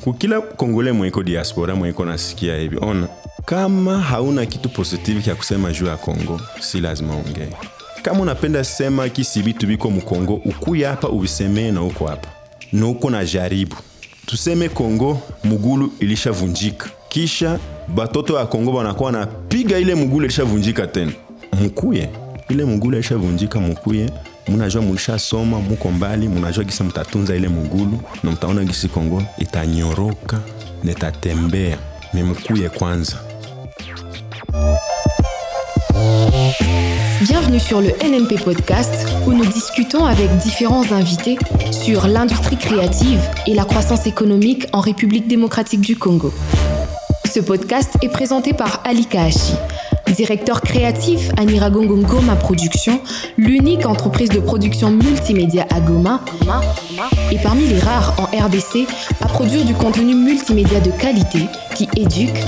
[0.00, 3.08] kukila kongole mweko diaspora mweko nasikia hivi ona
[3.44, 7.48] kama hauna kitu positive kya kusema juu ya kongo si lazima ongee.
[8.02, 12.28] Kama unapenda sema kisi bitu biko mukongo, ukuya hapa uvisemee na uko hapa.
[12.72, 13.76] Na uko na jaribu.
[14.26, 16.90] Tuseme kongo mugulu ilishavunjika.
[17.08, 17.58] Kisha
[17.94, 21.12] batoto ya kongo banakuwa napiga ile mugulu ilishavunjika tena.
[21.60, 22.10] Mukuye.
[22.48, 24.10] Ile mugulu ilishavunjika mukuye
[37.22, 41.38] Bienvenue sur le NNP Podcast où nous discutons avec différents invités
[41.72, 46.34] sur l'industrie créative et la croissance économique en République démocratique du Congo.
[47.34, 49.54] Ce podcast est présenté par Ali Kaashi,
[50.14, 53.02] directeur créatif à Niragongo Goma Production,
[53.36, 56.24] l'unique entreprise de production multimédia à Goma,
[57.32, 58.86] et parmi les rares en RDC
[59.20, 61.40] à produire du contenu multimédia de qualité
[61.74, 62.38] qui éduque,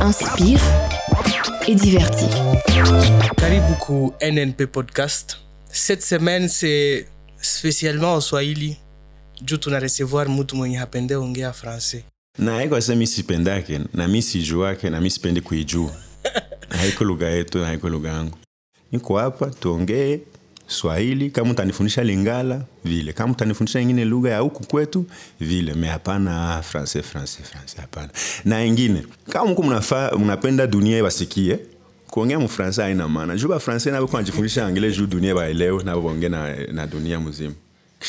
[0.00, 0.60] inspire
[1.68, 2.26] et divertit.
[4.20, 5.38] NNP Podcast.
[5.68, 7.06] Cette semaine c'est
[7.40, 8.76] spécialement en Swahili
[10.80, 12.04] hapende français.
[12.38, 15.90] Na haiko sasa mi sipendake na mi sijuake na mi sipendi kuijua.
[16.68, 18.38] Haiko lugha yetu haiko lugha yangu.
[18.92, 20.20] Niko hapa tuongee
[20.66, 23.12] swahili kama utanifundisha lingala vile.
[23.12, 25.04] Kama utanifundisha ingine lugha ya huku kwetu
[25.40, 25.74] vile.
[25.74, 28.08] Me hapana ah, francais francais francais hapana.
[28.44, 29.64] Na ingine kama mku
[30.18, 31.58] mnapenda dunia wasikie
[32.10, 33.36] kuongea mfrancais haina maana.
[33.36, 37.54] Juu bafrancais nabo kunajifundisha angile juu dunia baelewe nabo baongee na, na dunia mzima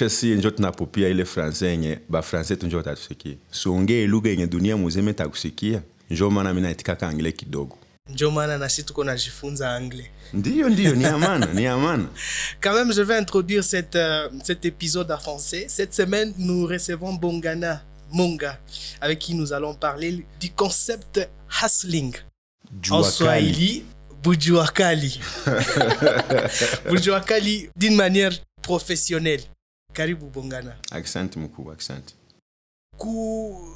[0.02, 5.81] njo tunapopia ile francais yenye bafrancais tu njo watatusikia siongee lugha yenye dunia mzima itakusikia
[6.09, 7.77] njo maana mi naitikaka angile kidogo
[8.09, 10.08] Ndio maana na sisi tuko najifunza anglais.
[10.33, 12.05] ndiyo ndiyo ni amana ni amana
[12.64, 15.66] Quand même, je vais introduire cette, euh, cet épisode en français.
[15.69, 18.59] Cette semaine, nous recevons Bongana Monga,
[19.02, 21.30] avec qui nous allons parler du concept
[21.64, 22.14] hustling.
[22.91, 23.03] En.
[23.03, 23.83] Swahili,
[24.23, 25.19] Bujuakali.
[26.89, 29.42] Bujuakali d'une manière professionnelle.
[29.93, 30.76] Karibu Bongana.
[30.92, 32.14] asante mkubwa asante
[32.98, 33.76] ku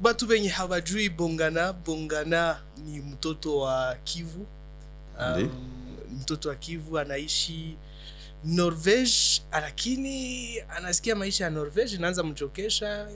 [0.00, 4.46] batu benye hawajui bongana bongana ni mtoto wa kivu.
[5.36, 5.48] Ndi.
[6.20, 7.76] mtoto wa kivu anaishi
[8.44, 9.10] norvege
[9.52, 13.08] lakini anasikia maisha ya norvege inaanza mchokesha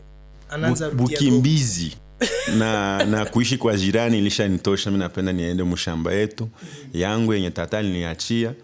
[0.50, 1.96] anaanza bukimbizi.
[2.58, 6.48] Na na kuishi kwa jirani ilishanitosha mi napenda niende mshamba yetu.
[6.92, 8.54] Yangu yenye tata aliniachia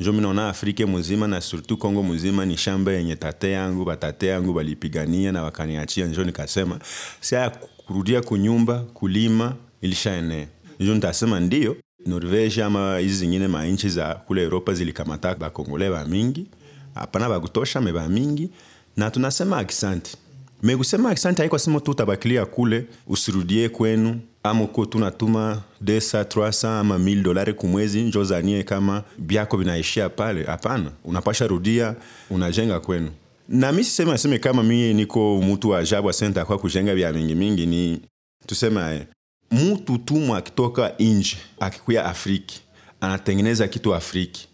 [0.00, 0.54] njo mi naona
[0.86, 6.06] muzima na surtout congo muzima ni shamba yenye tate yangu batate yangu balipigania na wakaniachia
[6.06, 6.78] njo nikasema
[7.20, 7.50] sia
[7.86, 10.46] kurudia kunyumba kulima ilishaenea
[10.80, 16.46] njo nitasema ndio norvege ama hizi zingine manchi za kule europa zilikamata bakongole ba mingi.
[16.94, 18.50] Hapana bakutosha me ba mingi.
[18.96, 20.16] Na tunasema akisanti
[20.62, 26.98] mekusema akisanti haiko sema tu utabakilia kule usirudie kwenu ama uko tunatuma 200 300 ama
[26.98, 30.44] 1000 dolari kumwezi njo zanie kama byako vinaishia pale.
[30.44, 31.94] Hapana unapasha rudia
[32.30, 33.10] unajenga kwenu.
[33.48, 37.34] Na mi siseme aseme kama mie niko mutu wa ajabu asenta kwa kujenga vya mingi
[37.34, 38.00] mingi ni
[38.46, 39.06] tuseme
[39.50, 42.60] mutu tumwa akitoka nje akikuya afriki
[43.00, 44.48] anatengeneza kitu afriki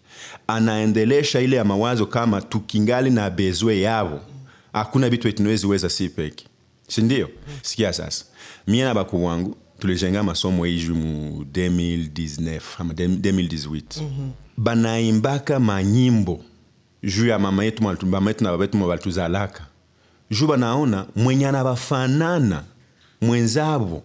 [0.47, 4.21] anaendelesha ile ya mawazo kama tukingali na bezwe yavo
[4.73, 6.45] hakuna vitu tunaweza si peke.
[6.89, 7.29] Sindio
[7.63, 8.25] sikia sasa
[8.67, 13.83] mie na bakuu wangu tulijenga masomo hii mu 2019 ama 2018
[14.57, 16.41] banaimbaka manyimbo
[17.03, 19.67] juu ya mama yetu mama yetu na baba yetu balituzalaka
[20.31, 22.65] juu banaona mwenye anabafanana
[23.21, 24.03] mwenzabo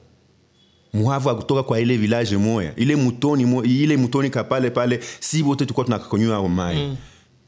[0.93, 5.65] muhavu akutoka kwa ile village moya ile mutoni mo, ile mutoni kapale pale si bote
[5.65, 6.75] tulikuwa tunakakonywa mai.
[6.87, 6.95] Mm.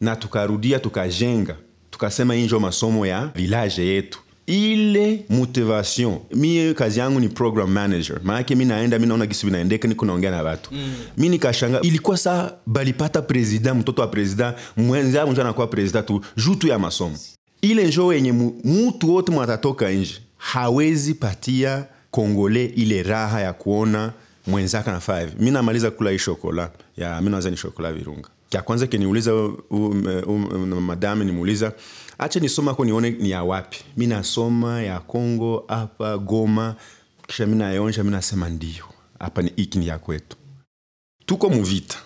[0.01, 1.55] na tukarudia tukajenga
[1.91, 6.17] tukasema injo njo masomo ya village yetu ile motivation.
[6.35, 8.19] Mi kazi yangu ni program manager.
[8.23, 10.69] Maanake mi naenda mi naona gisi vinaendeka niko naongea na watu.
[10.73, 10.93] Mm.
[11.17, 16.55] mi nikashanga ilikuwa saa balipata president mtoto wa president mwenzangu njo anakuwa president tu juu
[16.55, 17.17] tu ya masomo.
[17.61, 18.31] Ile njo yenye
[18.63, 24.11] mutu wote mwatatoka nje hawezi patia kongole ile raha ya kuona
[24.47, 26.71] mwenzake anafaa hivi mi namaliza kula hii shokola.
[26.97, 28.29] Ya mi naweza ni shokola virunga.
[28.49, 31.71] Kya kwanza keniuliza um, um, um, madame nimuuliza
[32.23, 33.77] acha nisoma ko nione ni ya wapi.
[33.97, 36.75] Mi nasoma ya congo hapa goma.
[37.27, 38.85] Kisha mi nayonja mi nasema ndio.
[39.19, 40.37] Hapa ni iki ni ya kwetu.
[41.25, 41.97] Tuko muvita.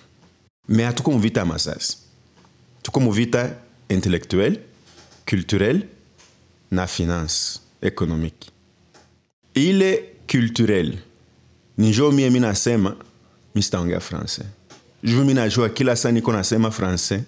[0.70, 1.98] Me hatuko muvita ya masasi.
[2.82, 3.56] Tuko muvita
[3.90, 4.60] intellectuel
[5.30, 5.82] culturel
[6.72, 8.50] na finance économique
[9.54, 10.98] ile culturel
[11.78, 12.96] ni njo mie mi nasema
[13.56, 14.48] mi sitaongea francais
[15.04, 17.22] juu mi najua kila saa niko nasema francais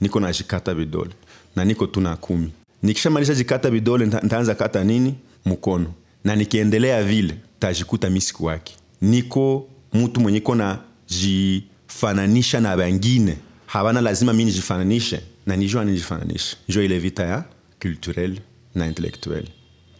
[0.00, 1.10] niko najikata vidole
[1.56, 2.52] na niko tu na kumi.
[2.82, 5.14] Nikishamalisha jikata vidole ntaanza kata nini?
[5.46, 5.92] Mkono
[6.24, 8.76] na nikiendelea vile tajikuta misiku wake.
[9.00, 13.36] Niko mtu mwenye iko na jifananisha na wengine.
[13.66, 16.56] Habana lazima mi nijifananishe na nijua nijifananishe.
[16.68, 17.44] Njo ile vita ya
[17.82, 18.38] culturel
[18.74, 19.44] na intelektuel.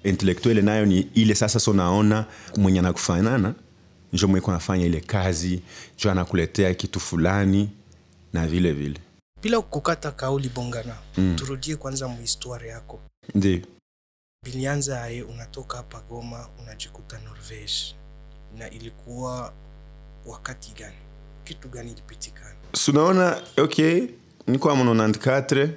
[0.04, 2.24] Intelektuel nayo ni ile sasa so naona
[2.56, 3.54] mwenye anakufanana
[4.12, 5.60] njo mwenye nafanya ile kazi
[5.98, 7.68] njo anakuletea kitu fulani
[8.32, 8.98] na vile vile
[9.42, 11.36] bila kukata kauli bongana mm.
[11.36, 13.00] turudie kwanza muhistwari yako.
[13.34, 13.60] Ndio.
[14.44, 17.94] Bilianza aye unatoka hapa goma unajikuta norvege.
[18.58, 19.52] Na ilikuwa
[20.26, 20.96] wakati gani?
[21.44, 24.08] Kitu gani ilipitikana sunaona ok
[24.46, 25.68] nikwa mu 94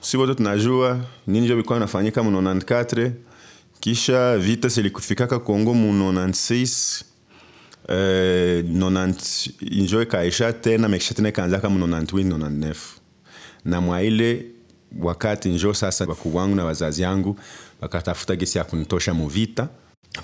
[0.00, 3.10] si wote tunajua nini njo bilikuwa nafanyika mu 94
[3.80, 7.02] kisha vita silikufikaka kongo mu 96
[7.88, 7.96] Uh,
[8.70, 12.74] nonant, njo ikaisha tena mekisha tena ikaanzaka mu 98 99
[13.64, 14.46] na mwaile
[15.02, 17.36] wakati njo sasa bakuu wangu na wazazi yangu
[17.80, 19.68] wakatafuta gesi ya kunitosha muvita.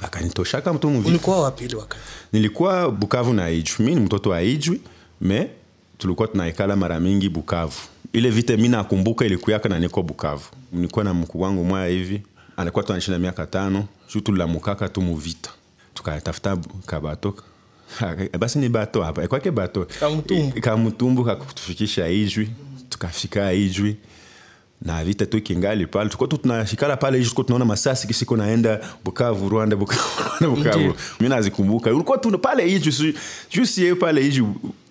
[0.03, 1.11] Wakanitoshaka mtu muvita.
[1.11, 2.03] Ulikuwa wapili wakati?
[2.33, 3.85] Nilikuwa bukavu na ijwi.
[3.87, 4.81] Mi ni mtoto wa ijwi
[5.21, 5.51] me
[5.99, 7.81] tulikuwa tunaikala mara mingi bukavu.
[8.13, 10.45] Ile vita mi nakumbuka ilikuyaka na niko bukavu.
[10.73, 12.23] Nilikuwa na mkuu wangu mwaya hivi
[12.57, 13.85] alikuwa tunaishi na miaka tano
[14.15, 15.51] juu tulamukaka tu muvita.
[15.95, 16.57] Tukatafuta
[16.87, 17.35] kabato.
[18.41, 19.29] Basi ni bato hapa.
[19.29, 19.87] Kwake bato.
[20.61, 22.51] Kamutumbu kakutufikisha ijwi
[22.97, 23.97] tukafika ijwi
[24.83, 29.49] na vita tu kingali pale tuko tu tunashikala pale tuko tunaona masasi kisiko naenda bukavu
[29.49, 30.03] rwanda bukavu
[30.41, 30.95] rwanda bukavu.
[31.21, 31.95] Mimi nazikumbuka.
[31.95, 33.15] Ulikuwa tu pale ijwi
[33.51, 34.47] juice yeye pale ijwi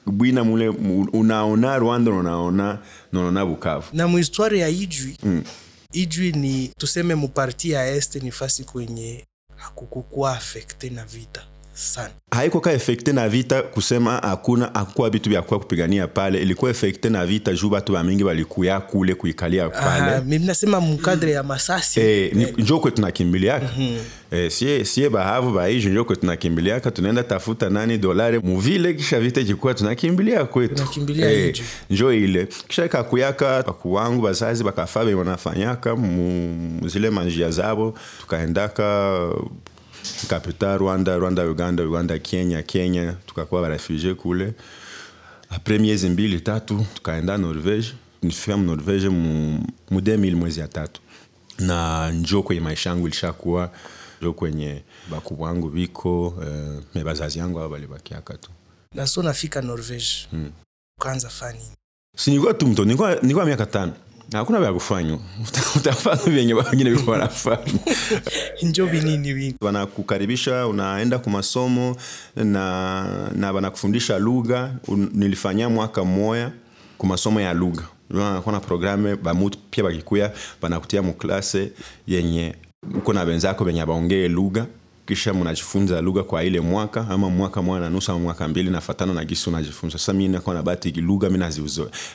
[0.06, 0.70] bwina mule
[1.14, 2.80] unaona rwanda unaona
[3.14, 3.86] unaona bukavu.
[3.94, 5.44] Na muhistwari ya ijwi mm.
[5.92, 9.26] ijwi ni tuseme muparti ya este ni fasi kwenye
[9.56, 11.42] hakukukuwa afekte na vita
[11.76, 16.42] sana haiko ka efekte na vita kusema hakuna hakukuwa vitu vya kwa kupigania pale.
[16.42, 20.16] Ilikuwa efekte na vita juu batu bamingi balikuya kule kuikalia pale.
[20.16, 22.00] Ah, mimi nasema mkadre ya masasi.
[22.00, 23.70] Eh, ni- njo kwe tunakimbiliaka
[24.32, 29.44] eh, sie, sie bahavu baiji njo kwe tunakimbiliaka tunaenda tafuta nani dolari muvile kisha vita
[29.44, 30.76] jikuwa tunakimbilia kwetu.
[30.76, 31.56] Tunakimbilia eh,
[31.90, 32.48] njo ile.
[32.68, 37.94] Kisha kakuyaka bakuwangu bazazi bakafa be wanafanyaka mu zile manjia zabo.
[38.22, 39.20] Tukaendaka
[40.28, 43.14] kapita rwanda rwanda uganda uganda kenya kenya.
[43.26, 44.54] Tukakuwa barefugie kule.
[45.50, 47.88] Apres miezi mbili tatu tukaenda norvege
[48.22, 49.52] nifika mu norvege mu,
[49.92, 51.02] mu 2000 mwezi ya tatu.
[51.60, 53.72] Na njo kwenye maisha yangu ilishakuwa.
[54.22, 54.82] Njo kwenye
[55.12, 58.50] baku wangu biko eh, me bazazi yangu ao balibakiaka tu.
[58.94, 60.52] Na so nafika norvege hmm.
[61.00, 61.60] ukaanza fani.
[62.18, 63.94] Si nilikuwa tu nilikuwa nilikuwa miaka tano
[64.32, 65.20] hakuna vya kufanywa.
[65.78, 67.74] Utafanya vyenye wengine viko wanafanya.
[68.64, 71.96] Njo binini wingi wanakukaribisha unaenda kwa masomo
[72.36, 73.06] na,
[73.36, 74.72] na wanakufundisha lugha.
[74.88, 76.52] Nilifanya nilifanyia mwaka mmoya
[76.98, 77.84] kwa masomo ya lugha.
[78.08, 80.32] Kuna na programe bamutu pia bakikuya
[80.62, 81.72] banakutia muklase
[82.08, 82.56] yenye
[82.98, 84.66] uko na wenzako benye baongee lugha
[85.08, 89.14] kisha mnajifunza lugha kwa ile mwaka ama mwaka mwana na nusu ama mwaka mbili nafatana
[89.14, 89.98] na gisi unajifunza.
[89.98, 91.30] Sasa mi nakuwa na bahati lugha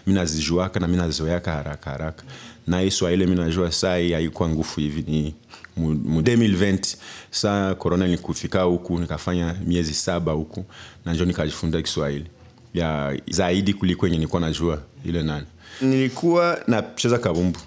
[0.06, 2.24] mi nazijuaka na mi nazoeaka haraka haraka.
[2.66, 5.34] Na hii swahili mi najua saa hii haikuwa ngufu hivi ni
[5.76, 6.96] mu mu 2020
[7.30, 10.64] saa corona nikufika huku nikafanya miezi saba huku
[11.04, 12.26] na njoo nikajifunza kiswahili.
[12.74, 15.46] Ya zaidi kuliko yenye nilikuwa najua ile nani.
[15.80, 17.58] Nilikuwa nacheza kabumbu.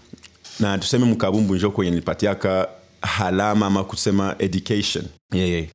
[0.60, 2.68] Na tuseme mkabumbu njo kwenye nilipatiaka
[3.04, 5.06] halama ama kusema education.
[5.34, 5.68] Yeah, yeah.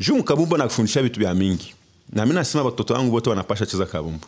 [0.00, 1.74] juu mkabumbu nakufundisha vitu vya mingi.
[2.12, 4.26] Na mi nasema watoto wangu wote wanapasha cheza kabumbu.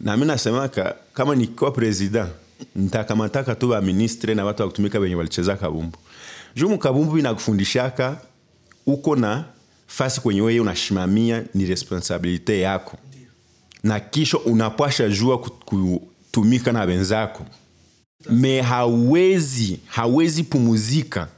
[0.00, 2.28] Na mi nasemaka kama nikiwa president
[2.76, 5.98] ntakamataka tu baministre na watu wa kutumika wenye walicheza kabumbu.
[6.56, 8.16] Juu mkabumbu inakufundishaka
[8.86, 9.44] uko na
[9.86, 12.96] fasi kwenye weye unashimamia ni responsabilite yako.
[13.82, 17.46] Na kisha unapasha jua kutumika na wenzako.
[18.30, 21.28] Me hawezi hawezi pumuzika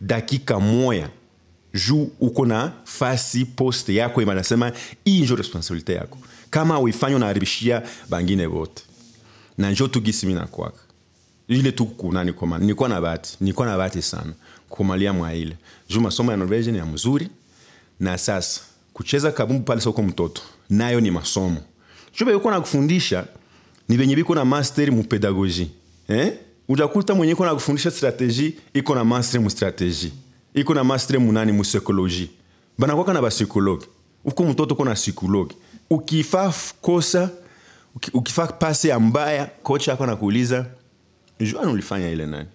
[0.00, 1.08] dakika moya
[1.74, 4.72] juu uko na fasi poste yako imanasema
[5.04, 6.18] hii njo responsabilite yako.
[6.50, 8.82] Kama uifanya unaharibishia bangine vote
[9.58, 10.78] na njo tugisi mi nakwaka
[11.48, 14.32] ile tu kunani koma nilikuwa na bahati nilikuwa na bahati sana
[14.68, 15.56] kumalia mwa ile.
[15.88, 17.28] Juu masomo ya norvege ya mzuri
[18.00, 18.60] na sasa
[18.92, 21.60] kucheza kabumbu pale soko mtoto nayo ni masomo.
[22.18, 23.26] Juu beko na kufundisha
[23.88, 25.68] ni venye biko na master mu pedagogie
[26.08, 26.32] eh
[26.68, 30.12] utakuta mwenye iko na kufundisha strategie iko na mastre mu strateji
[30.54, 32.28] iko na mastre mu nani mu psychologie
[32.78, 33.86] banakwaka na bapsikologe
[34.24, 35.56] uko mtoto uko na psychologue.
[35.90, 37.30] Ukifaa kosa
[38.12, 40.66] ukifa pasi ya mbaya kocha ako nakuuliza
[41.40, 42.48] juan ulifanya ile nani?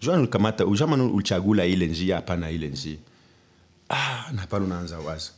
[0.00, 2.96] Juan ulikamata ujaman ulichagula ile njia hapana ile njia
[3.90, 5.30] ah, na pale unaanza waza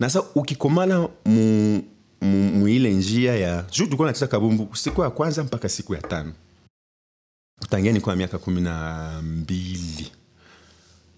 [0.00, 1.82] nasa ukikomala mu,
[2.20, 6.00] mu, mu ile njia ya juu tulikuwa nacheza kabumbu siku ya kwanza mpaka siku ya
[6.02, 6.32] tano
[7.70, 10.12] tangia nikuwa miaka kumi na mbili.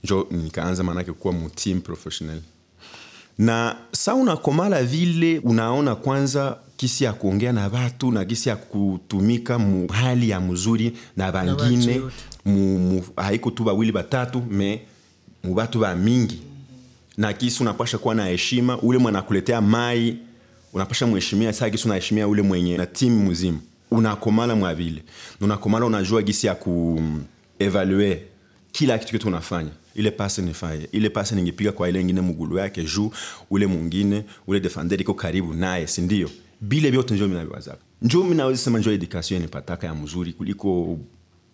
[0.04, 2.40] Njo nikaanza maanake kuwa mtim professional.
[3.38, 9.58] Na sa unakomala vile unaona kwanza kisi ya kuongea na watu na kisi ya kutumika
[9.58, 12.02] mu hali ya mzuri na bangine
[13.16, 14.82] haiko tu bawili batatu me
[15.44, 16.42] mubatu ba mingi.
[17.16, 20.16] Na kisi unapasha kuwa na heshima ule mwana kuletea mai
[20.72, 23.58] unapasha mweshimia saa kisi unaheshimia ule mwenye na timu mzima
[23.94, 25.02] unakomala mwavile
[25.40, 26.54] Na unakomala unajua gisi ya
[27.58, 28.22] kuevalue
[28.72, 29.70] kila kitu kitu unafanya.
[29.94, 30.88] Ile pase nifaye.
[30.92, 33.10] Ile pase ningepiga kwa ile ingine mugulu yake juu
[33.50, 38.78] ule mwingine ule defender iko karibu naye sindio bile vyote njo minaviwazaka njo minaweza sema
[38.78, 40.98] njo edukasio nipataka ya mzuri kuliko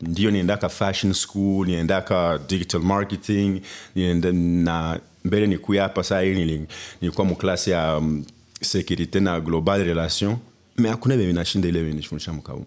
[0.01, 3.61] ndio niendaka fashion school niendaka digital marketing
[3.95, 6.67] nienda, na mbele nikuya hapa saa hii nili-
[7.01, 8.25] nilikuwa muklasi ya um,
[8.61, 10.37] securite na global relation
[10.89, 12.67] hakuna vye vinashinda ile vye nifundisha mkaumba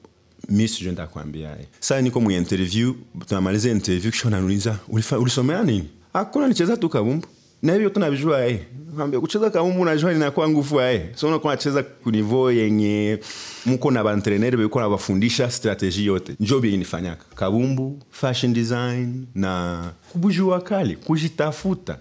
[0.49, 2.93] mi sijui nitakwambia saa niko mu interview
[3.27, 7.27] tunamaliza interview kisha unaniuliza "Ulifa- ulisomea nini hakuna nicheza tu kabumbu
[7.61, 8.59] na hivyo tunavijua eh.
[8.95, 11.01] Kwambia kucheza kabumbu unajua ninakuwa nguvu eh.
[11.15, 13.19] so unakuwa nacheza kunivo yenye
[13.65, 19.83] mko na bantreneri beko na bafundisha strategy yote njo bie nifanyaka kabumbu fashion design na
[20.11, 21.97] kubujua kali kujitafuta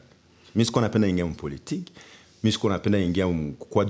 [0.55, 1.93] mi sikuwa napenda ingia mpolitiki
[2.45, 3.85] mi sikuwa napenda ingia mu- kukuwa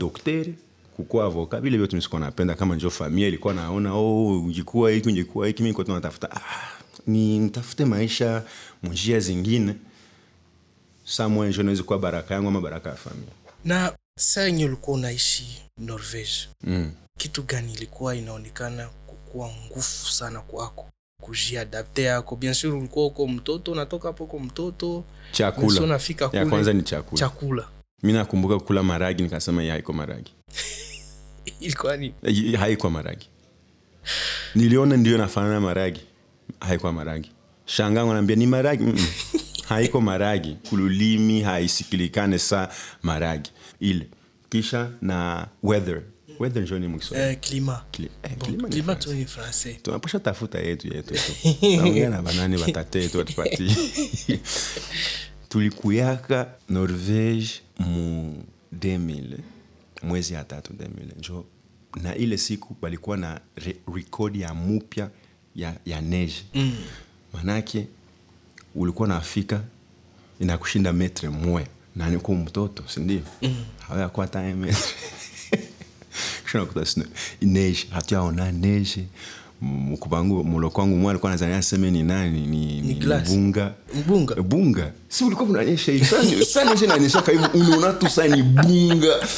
[0.97, 5.09] kukuwa avoka vile vyote mi sikuwa napenda kama njo familia ilikuwa naona oh, ungekuwa hiki
[5.09, 6.41] ungekuwa hiki mi nikuwa natafuta ah,
[7.07, 8.43] ni mtafute maisha
[8.83, 9.75] munjia zingine.
[11.05, 13.33] Samwe njo naweza kuwa baraka yangu ama baraka ya familia.
[13.65, 16.93] Na saa yenye ulikuwa unaishi norvege mm.
[17.19, 20.89] kitu gani ilikuwa inaonekana kukuwa ngufu sana kwako?
[21.23, 22.37] Kujiadapte yako.
[22.37, 25.05] Bien sur ulikuwa uko mtoto unatoka hapo uko mtoto.
[25.33, 25.81] Chakula.
[25.83, 27.19] Unafika ya kwanza ni chakula.
[27.21, 27.69] Chakula
[28.03, 30.33] mi nakumbuka kula maragi nikasema hii haiko maragi.
[31.61, 32.15] Ilikuwa ni
[32.59, 33.29] haikuwa maragi.
[34.55, 36.01] Niliona ndio nafanana maragi.
[36.61, 37.31] Haikuwa maragi.
[37.67, 38.85] Shangangu naambia ni maragi?
[38.85, 39.07] Mm-mm.
[39.69, 40.57] haiko maragi.
[40.69, 42.69] Kululimi haisikilikane sa
[43.03, 43.51] maragi.
[43.81, 44.09] Ile.
[44.49, 46.03] Kisha na weather.
[46.39, 47.31] Weather njo ni mkiswahili.
[47.31, 47.39] Eh, eh,
[50.21, 51.15] tafuta yetu yetu.
[51.15, 51.21] Tu
[51.77, 53.77] naongea na banani batate yetu watupatie
[55.53, 58.35] tulikuyaka norvege mu
[58.79, 59.39] 2000
[60.03, 61.45] mwezi ya tatu 2000 njo
[62.03, 65.11] na ile siku walikuwa na re rekodi ya mupya
[65.57, 66.77] ya, ya neje mm.
[67.33, 67.87] manake
[68.75, 69.63] ulikuwa nafika
[70.41, 71.67] inakushinda metre mwe.
[71.97, 73.65] Na mtoto sindio mm.
[73.89, 74.95] hawayakuwa tae metre
[76.53, 77.03] kunakuta
[77.43, 79.07] neige hatuyaona neige
[79.63, 83.29] mkupangu muloko wangu mwa alikuwa nazania aseme ni nani ni, ni, glass.
[83.29, 83.73] bunga.
[84.07, 84.35] Bunga.
[84.35, 84.93] bunga.
[85.09, 86.05] Si ulikuwa unanyesha hivi?
[86.05, 89.29] Sasa- sana nyesha nanyesha kaivu unaona tu sasa ni bunga.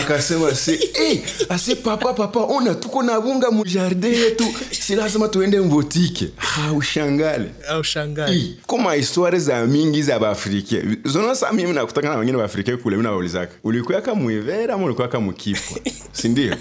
[0.00, 4.44] Akasema se hey, ase papa papa ona tuko na bunga mujardin yetu.
[4.70, 6.28] Si lazima tuende mbotike.
[6.36, 12.38] Haushangale ha ushangale kama histoire za mingi za baafrika zona sasa mimi nakutaka na wengine
[12.38, 13.52] baafrika kule mi nawaulizaka.
[13.64, 15.56] Ulikuyaka muivera ama ulikuyaka si
[16.12, 16.56] sindio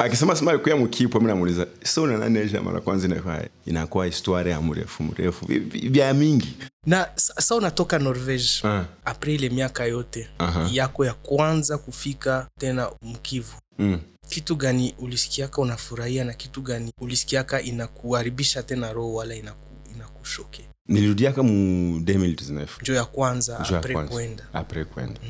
[0.00, 3.06] akisema sema alikuya mkipo mi namuuliza so unananeja mara kwanza?
[3.06, 5.46] Inakuwa inakuwa historia ya mrefu mrefu
[5.90, 6.56] vya mingi.
[6.86, 8.80] Na sa sa unatoka norvege uh.
[9.04, 10.68] apres ile miaka yote uh-huh.
[10.74, 13.54] yako ya kwanza kufika tena mkivu.
[13.78, 14.00] Mm.
[14.28, 20.64] kitu gani ulisikiaka unafurahia na kitu gani ulisikiaka inakuharibisha tena roho wala inaku, inakushoke?
[20.88, 21.52] Nilirudiaka mu
[21.98, 24.44] 2019 njo ya kwanza apres kwenda.
[24.52, 25.20] Apres kwenda.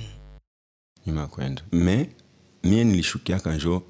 [1.07, 1.62] Nyuma kwenda.
[1.73, 2.11] Me
[2.65, 3.83] mie nilishukiaka njo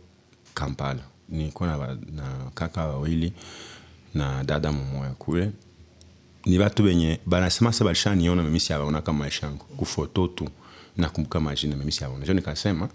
[0.65, 1.01] kampala.
[1.29, 1.77] Nilikuwa na,
[2.17, 3.33] na kaka wawili
[4.15, 5.51] na dada mumoya kule.
[6.47, 9.65] Ni batu benye banasema se balishaniona mimi siabaonaka maisha yangu.
[9.65, 10.49] Kufoto tu
[10.97, 12.89] nakumbuka majina mimi siabaona njo nikasema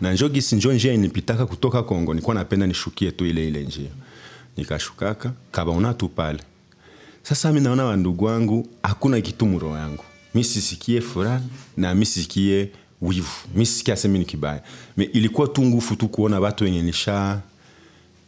[0.00, 3.90] na njo gisi njo njia inipitaka kutoka kongo nilikuwa napenda nishukie tu ile ile njia.
[4.56, 6.40] Nikashukaka kabaona tu pale.
[7.22, 10.04] Sasa mi naona wandugu wangu hakuna kitu muro yangu.
[10.34, 11.40] Mi sisikie furaha
[11.76, 12.70] na mi sisikie
[13.02, 13.28] wivu.
[13.54, 14.62] Mi sikia asemi ni kibaya
[14.96, 17.40] me ilikuwa tu ngufu tu kuona watu wenye nisha.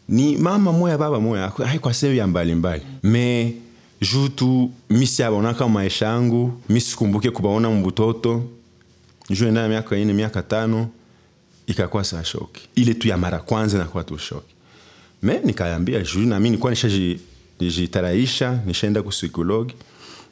[0.09, 1.49] Ni mama moya baba moya.
[1.67, 3.55] Haikwa sehemu ya mbalimbali me
[4.01, 6.61] juu tu mi siabonaka maisha yangu.
[6.69, 8.45] Mi sikumbuke kubaona mbutoto.
[9.31, 10.89] Juu enda na miaka ine miaka tano
[11.67, 12.69] ikakuwa saa shoki.
[12.75, 14.55] Ile tu ya mara kwanza inakuwa tu shoki.
[15.23, 17.19] Me nikaambia juu nami nikuwa nishaji-
[17.61, 19.75] nijitaraisha nishaenda kupsikologi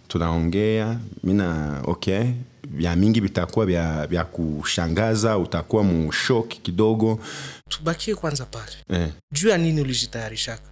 [0.08, 2.34] tunaongea mina ok
[2.70, 7.20] vya mingi vitakuwa vya, vya kushangaza utakuwa mushok kidogo.
[7.68, 8.72] Tubakie kwanza pale.
[9.02, 9.08] Eh.
[9.32, 10.62] juu ya nini ulijitayarishaka?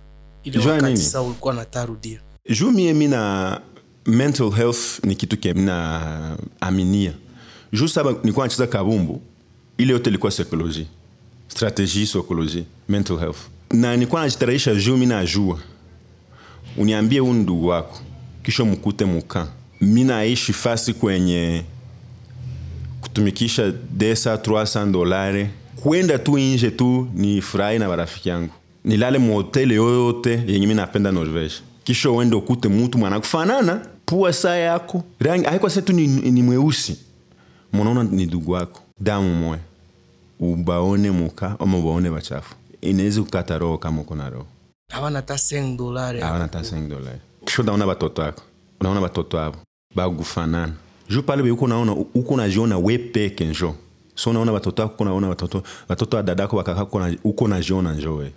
[0.45, 1.27] Ya wakati nini?
[1.27, 3.61] ulikuwa natarudia juu mie mina
[4.07, 7.13] mental health ni kitu ke mina aminia.
[7.73, 9.23] Juu saba nikuwa nacheza kabumbu.
[9.79, 10.87] Ile yote ilikuwa psychologie
[11.49, 13.39] strategie psychologie mental health.
[13.71, 15.59] Na nikuwa najitayarisha juu mi najua
[16.77, 17.99] uniambie huu ndugu wako
[18.45, 19.47] kisha mkute muka.
[19.81, 21.63] Mi naishi fasi kwenye
[23.01, 25.51] kutumikisha desa 300 dolare.
[25.83, 28.53] Kwenda tu nje tu ni furahi na barafiki yangu.
[28.85, 35.05] Nilale muhoteli yoyote yenye mi napenda norvege kisha uende ukute mutu mwanakufanana pua saa yako.
[35.21, 36.99] Rangi haiko setu ni, ni mweusi.
[37.73, 38.81] Munaona ni ndugu wako.
[39.01, 39.61] Damu moya
[40.41, 44.47] ubaone muka ama ubaone bachafu inaweza kukata roho kama uko na roho.
[44.93, 47.19] Hawana hata 5 dolari hawana hata 5 dolari
[47.55, 48.43] kisha unaona watoto wako
[48.81, 49.57] unaona watoto abo
[49.95, 50.73] bagufanana
[51.09, 53.75] ju pale beuko naona uko najiona we peke njo.
[54.15, 56.87] So unaona watoto wako uko naona watoto watoto wa dadako bakaka
[57.25, 58.33] uko najiona njo we.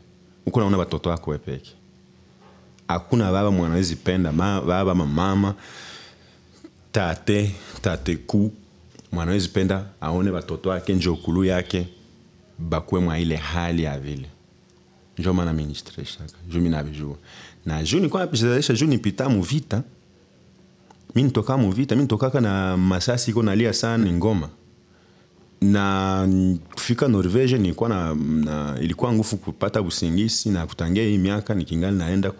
[0.45, 1.71] Uko naona watoto wako we peke.
[2.87, 5.55] Hakuna baba mwanawezi penda ma, baba mamama
[6.91, 8.51] tate tate ku.
[9.11, 11.87] Mwanawezi penda aone watoto wake njo kulu yake
[12.59, 14.29] bakuwe mwa ile hali ya vile.
[15.17, 16.69] Njo maana mi nistreshaka ju mi
[17.67, 19.83] na ju nikuwa napichezesha ju nipita muvita
[21.15, 24.49] mi nitoka muvita mi nitokaka na masasi iko nalia sana ni ngoma
[25.61, 26.27] na
[26.73, 32.31] kufika norvege nilikuwa na, na ilikuwa ngufu kupata busingisi na kutangia hii miaka nikingali naenda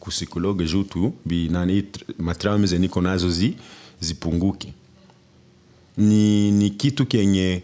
[0.00, 1.84] kusikologe juu tu bi nani
[2.18, 3.56] matraume ze niko nazo zi,
[4.00, 4.72] zipunguke.
[5.96, 7.62] Ni, ni kitu kenye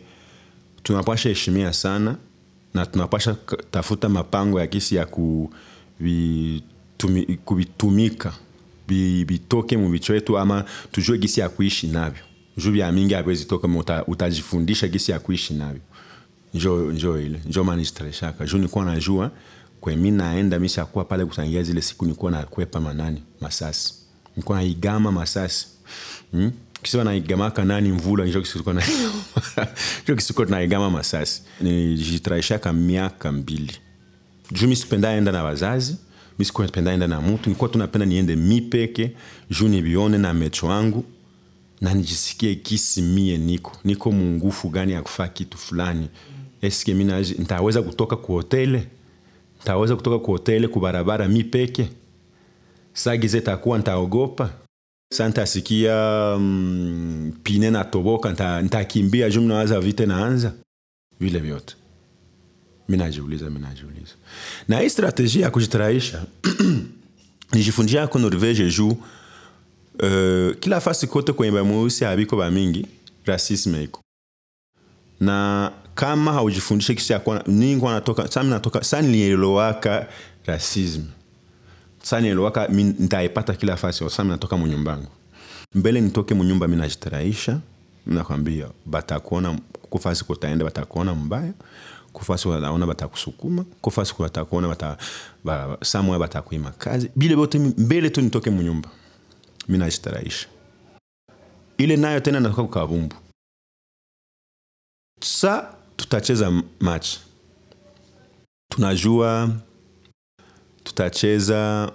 [0.82, 2.16] tunapasha heshimia sana
[2.74, 3.36] na tunapasha
[3.70, 5.06] tafuta mapango ya kisi ya
[7.44, 8.32] kuvitumika
[9.26, 12.22] bitoke mu bico yetu ama tujue gisi ya kuishi navyo.
[12.56, 15.80] Juu vya mingi hawezi toka uta, utajifundisha gisi ya kuishi navyo.
[16.54, 19.30] Njo, njo ile njo manistreshaka juu nikuwa najua
[19.80, 23.94] kwe mi naenda mishakuwa pale kutangia zile siku nikuwa nakwepa manani masasi.
[24.36, 25.66] Nikuwa naigama masasi.
[26.30, 26.52] Hmm?
[26.82, 31.42] kisiwa naigamaka nani mvula njo kisiko njo kisiko tunaigama masasi.
[31.60, 33.76] Nijitaraishaka miaka mbili
[34.52, 35.96] juu mi sikupenda enda na wazazi
[36.38, 39.12] mi sikupenda enda na mutu nikuwa tunapenda niende mi peke
[39.50, 41.04] juu nivione na mecho wangu
[41.80, 46.08] na nijisikie kisi mie niko niko mungufu gani ya kufaa kitu fulani.
[46.62, 47.04] Eske mi
[47.38, 48.32] ntaweza kutoka ku
[49.62, 50.68] ntaweza kutoka ku hotele
[51.28, 51.88] mi peke?
[52.92, 54.50] Sagize takuwa ntaogopa
[55.14, 55.96] sa ntasikia
[56.38, 60.52] mm, pine natoboka ntakimbia nta juu mnawaza vite naanza
[61.20, 61.74] vile vyote
[62.88, 64.12] minajiuliza minajiuliza
[64.68, 66.22] na hii strateji ya kujitarahisha
[67.52, 72.86] nijifundisha ko norvege juu uh, kila fasi kote kwenye bamweusi habiko bamingi
[73.26, 74.00] rasisme iko.
[75.20, 80.06] Na kama haujifundishe kisi yakuwa ningi wanatoka sa minatoka sa nilielowaka
[80.46, 81.04] rasisme
[82.02, 82.68] sa nielowaka
[82.98, 85.06] ntaipata kila fasi sa minatoka munyumbangu
[85.74, 87.58] mbele nitoke munyumba minajitarahisha
[88.06, 89.58] nakwambia batakuona
[89.90, 91.52] kufasi kutaenda batakuona mbaya
[92.14, 94.96] kufasi wataona batakusukuma kufasi watakuona bata,
[95.44, 97.10] ba, samwe batakuima kazi.
[97.16, 98.90] Bile bote mbele tu nitoke munyumba.
[99.68, 100.48] Mi najitaraisha
[101.78, 103.16] ile nayo tena natoka kukabumbu
[105.20, 107.18] sa tutacheza match.
[108.68, 109.50] Tunajua
[110.84, 111.92] tutacheza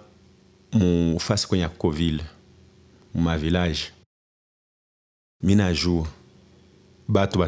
[0.74, 2.26] mufasi kwenye kovile
[3.14, 3.92] mumavilaje
[5.44, 6.08] mi najua.
[7.08, 7.40] Batu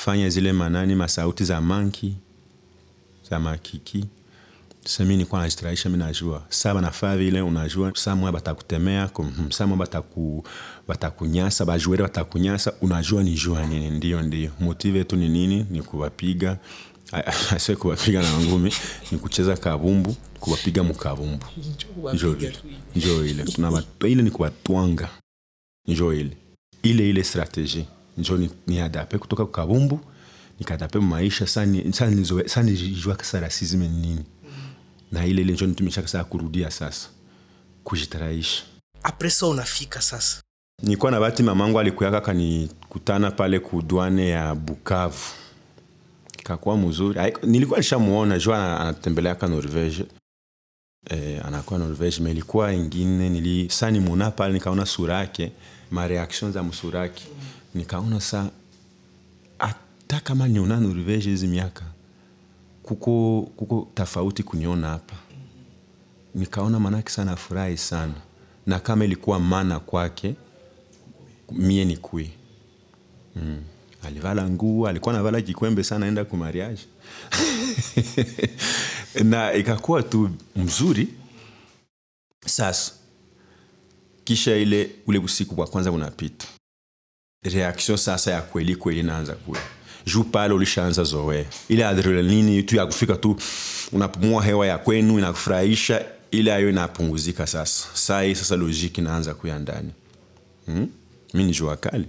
[0.00, 2.14] batafanya zile manani masauti za manki
[3.30, 4.04] za makiki.
[4.84, 6.42] Sami nikuwa najitarahisha mi najua.
[6.48, 9.10] Sa banafaa vile unajua samwa batakutemea
[9.50, 10.44] samwa bataku,
[10.88, 13.90] batakunyasa bajuere batakunyasa unajua ni jua nini.
[13.90, 14.50] Ndio ndio.
[14.60, 15.66] Motive yetu ni nini?
[15.70, 16.58] Ni kuwapiga.
[17.50, 18.72] Ase kuwapiga na ngumi.
[19.12, 21.46] Ni kucheza kabumbu kuwapiga mukabumbu
[22.14, 22.36] njo
[23.26, 23.44] ile.
[24.04, 24.22] Ile.
[24.22, 25.08] Ni kuwatwanga.
[25.88, 26.36] Njo ile.
[26.82, 27.86] Ile ile strategie
[28.20, 30.00] njo niadape ni adape kutoka kukabumbu
[30.58, 31.46] nikadape maisha
[32.46, 34.24] sa nijua kasa rasisme nini.
[35.12, 37.08] Na ile ile njo nitumishaka saa kurudia sasa
[37.84, 38.62] kujitarahisha
[39.02, 40.42] apresa unafika sasa.
[40.82, 45.24] Nilikuwa na bati mamangu alikuyaka kanikutana pale kudwane ya bukavu.
[46.42, 47.32] Kakuwa mzuri.
[47.42, 50.04] Nilikuwa nishamuona jua anatembeleaka norvege.
[51.10, 55.52] Eh, anakuwa norvege melikuwa ingine nili sani muna pale nikaona surake yake
[55.90, 57.22] mareaction za msura yake
[57.74, 58.50] nikaona sa
[59.58, 61.84] hata kama niona norvege hizi miaka
[62.82, 65.14] kuko, kuko tofauti kuniona hapa.
[66.34, 68.14] Nikaona manake sana furahi sana.
[68.66, 70.34] Na kama ilikuwa mana kwake
[71.52, 72.30] mie ni kui.
[73.36, 73.62] Mm.
[74.02, 76.82] alivala nguo alikuwa navala kikwembe sana enda kumariage
[79.30, 81.08] na ikakuwa tu mzuri.
[82.46, 82.92] Sasa
[84.24, 86.46] kisha ile ule usiku wa kwanza unapita
[87.50, 89.60] reaction sasa ya kweli kweli inaanza kule
[90.06, 93.36] juu pale ulishaanza zoea ile adrenalini tu ya kufika tu
[93.92, 99.58] unapumua hewa ya kwenu inakufurahisha ile ayo inapunguzika sasa saa hii sasa logiki inaanza kuya
[99.58, 99.90] ndani
[100.66, 100.88] hmm?
[101.34, 102.06] mi ni jua kali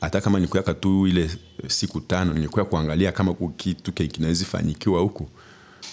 [0.00, 1.30] hata kama nikuyaka tu ile
[1.68, 5.28] siku tano nilikuya kuangalia kama kitu kinawezi fanyikiwa huku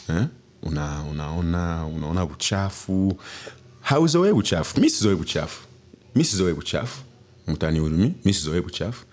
[0.10, 0.26] eh?
[0.64, 3.20] Una, unaona unaona uchafu
[3.82, 5.62] hauzoe uchafu mi sizoe uchafu
[6.16, 7.02] mi sizoe uchafu
[7.50, 9.06] mtanihurumi misi sizoe buchafu.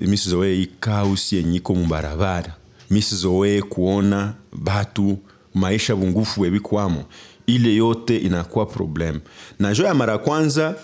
[0.00, 2.54] Misi zoe ikausi yenyiko mubarabara
[2.90, 5.18] mi sizoe kuona batu
[5.54, 7.04] maisha bungufu webikwamo
[7.46, 9.20] ile yote inakuwa problem.
[9.58, 10.74] Na jo ya mara kwanza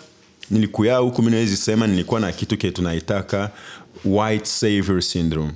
[0.51, 3.51] nilikuya huku minawezi sema nilikuwa na kitu ke tunaitaka
[4.05, 5.53] white savior syndrome.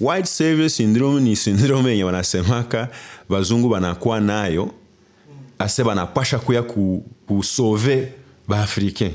[0.00, 2.88] White savior syndrome ni syndrome yenye wanasemaka
[3.28, 4.70] bazungu banakuwa nayo
[5.58, 8.12] ase banapasha kuya ku, kusove
[8.48, 9.12] baafrikain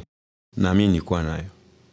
[0.58, 1.44] na mi nilikuwa nayo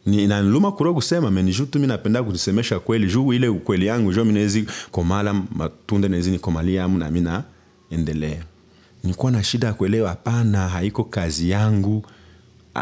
[0.07, 4.25] inaniluma kuro kusema meni juu tu mi napenda kusemesha kweli juu ile ukweli yangu jo
[4.25, 8.43] minawezi komala matunda nawezi nikomaliamu na mi naendelea.
[9.03, 12.05] Nilikuwa na shida ya kuelewa hapana haiko kazi yangu.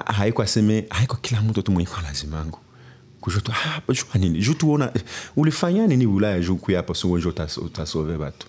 [0.05, 2.59] Haiko aseme haiko kila mtu tu mwenye kwa lazimangu
[3.21, 4.39] kujutu ah, jua nini?
[4.39, 4.93] Juu tuona
[5.35, 8.47] ulifanya nini ulaya juu kuya sungo njo wenjo utasove batu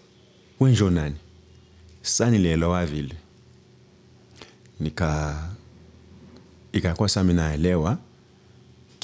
[0.61, 1.15] wenjo nani
[2.03, 3.15] sa nilielewa vile.
[4.81, 5.37] Nika
[6.73, 7.99] ikakuwa sa mi naelewa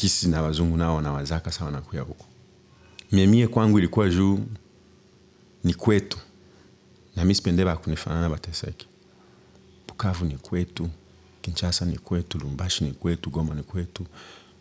[0.02, 2.26] kisi na wazungu nao wanawazaka sa wanakuya huku
[3.12, 4.40] miemie kwangu ilikuwa juu
[5.64, 6.18] ni kwetu.
[7.16, 8.86] Na mi sipende bakunifanana bateseke
[9.88, 10.90] bukavu ni kwetu
[11.40, 14.06] kinshasa ni kwetu lumbashi ni kwetu goma ni kwetu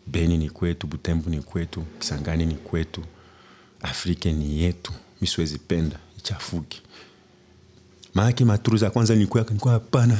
[0.06, 3.04] beni ni kwetu butembu ni kwetu kisangani ni kwetu
[3.80, 4.92] afrika ni yetu.
[5.20, 6.82] Mi siwezi penda ichafuki
[8.14, 10.18] maake maturu za kwanza nilikuwa nilikuwa hapana.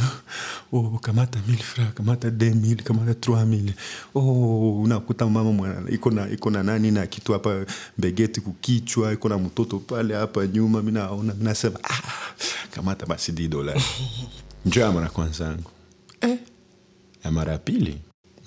[0.73, 3.73] Oh, kamata mil fra kamata de mil kamata tr mil.
[4.15, 7.67] Oh, unakuta mama mwana iko na iko na nani na kitu hapa
[7.99, 12.03] begeti kukichwa iko na mtoto pale hapa nyuma minaona minasema ah,
[12.71, 13.75] kamata basi di dola.
[14.67, 15.71] Njo ya mara kwanza yangu.
[16.21, 16.39] Eh,
[17.25, 17.99] ya mara ya pili?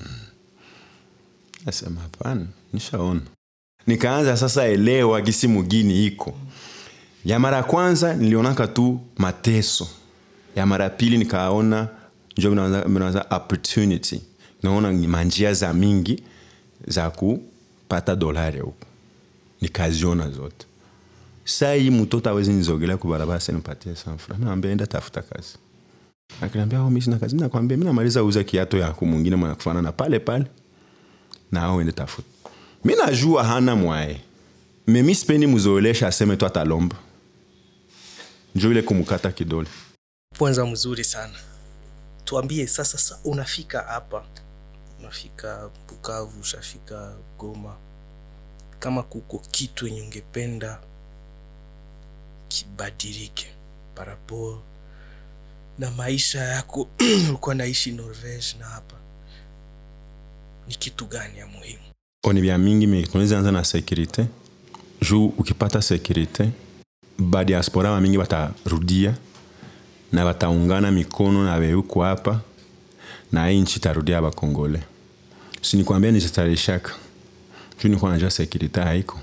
[0.02, 0.08] Mm.
[1.66, 3.22] nasema hapana nishaona.
[3.88, 6.34] Nikaanza sasa elewa gisi mugini iko
[7.26, 9.88] ya mara ya kwanza nilionaka tu mateso.
[10.56, 11.88] Ya mara ya pili nikaona
[12.38, 12.52] njo
[12.88, 14.22] minawaza opportunity.
[14.64, 16.24] Naona manjia za mingi
[16.88, 18.86] za kupata dolari huku
[19.62, 20.66] nikaziona zote.
[21.46, 25.56] Sai mtoto awezi nizogelea kubarabara senipatie sanfra minaambia enda tafuta kazi.
[26.42, 27.36] Akiniambia oh, misina kazi.
[27.36, 30.46] Minakwambia minamaliza uza kiato yaku mwingine mwanakufanana pale pale.
[31.52, 32.28] Na au ende tafuta.
[32.84, 34.22] Mi najua hana mwae.
[34.88, 36.96] Me mi sipendi muzoelesha aseme tu atalomba
[38.56, 39.68] njo ile kumkata kidole.
[40.38, 41.34] Kwanza mzuri sana.
[42.26, 44.26] Tuambie sasa, sa unafika hapa,
[45.00, 47.76] unafika Bukavu, ushafika Goma,
[48.80, 50.80] kama kuko kitu yenye ungependa
[52.48, 53.48] kibadilike.
[53.96, 54.60] Parapor
[55.80, 56.88] na maisha yako
[57.30, 58.96] ulikuwa naishi Norvege na hapa,
[60.68, 61.80] ni kitu gani ya muhimu?
[62.26, 64.28] oni vya mingi mi tunaweza anza na sekurite
[65.10, 66.50] juu ukipata sekurite
[67.20, 69.14] badiaspora wa mingi batarudia
[70.12, 72.40] na bataungana mikono na beuko hapa
[73.32, 74.84] na hii nchi tarudia bakongole
[75.62, 76.92] sinikwambia nizitarishaka
[77.84, 79.20] juu nikuwa najua sekurite haiko.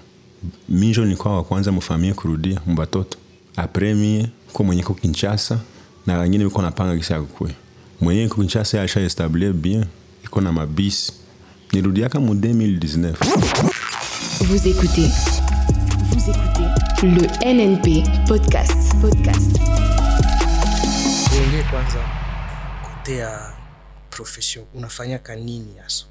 [0.69, 3.19] Minjo nikuwa wa kwanza mufamie kurudia mubatoto
[3.57, 5.59] apre mie ko mwenye ko kinchasa
[6.07, 7.55] na wengine biko napanga kisi kukwe
[8.01, 9.85] mwenye ko kinchasa yasha establir bien
[10.25, 11.13] iko na mabisi.
[11.73, 13.15] Nirudiaka mu 2019
[14.41, 15.09] Vous écoutez.
[16.11, 16.62] Vous écoutez.
[17.03, 18.95] Le NNP Podcast.
[19.01, 19.59] Podcast.
[21.31, 21.99] Tuongee kwanza
[22.83, 23.53] kote ya
[24.11, 26.05] profession, unafanya kanini hasa?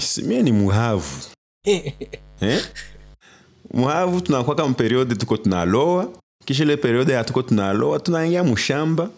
[0.00, 1.22] simie ni muhavu
[2.40, 2.64] eh?
[3.74, 6.12] muhavu tunakwaka mperiode tuko tunaloa
[6.44, 9.10] kisha ile periode ya tuko tunaloa tunaingia mushamba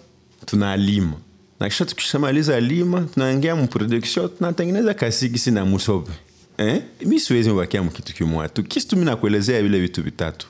[0.47, 1.17] tunalima
[1.61, 6.11] na kisha tukishamaliza lima tunaingia mproduction tunatengeneza kasigisi na musobe
[6.59, 6.83] eh?
[7.07, 10.47] mi siwezi mbakia mkitu kimwa tu kisi tu mi nakuelezea vile vitu vitatu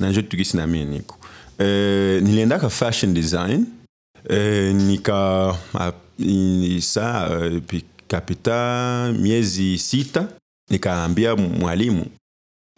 [0.00, 1.16] na njo tukisi na mie niko.
[1.58, 3.66] Eh, niliendaka fashion design.
[4.28, 5.54] Eh, nika
[6.80, 7.30] sa
[8.08, 10.28] kapita miezi sita.
[10.70, 12.06] Nikaambia mwalimu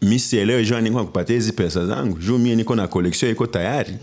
[0.02, 2.18] mi sielewe jua niko nakupatia hizi pesa zangu.
[2.18, 3.96] Juu mie niko na koleksio iko tayari.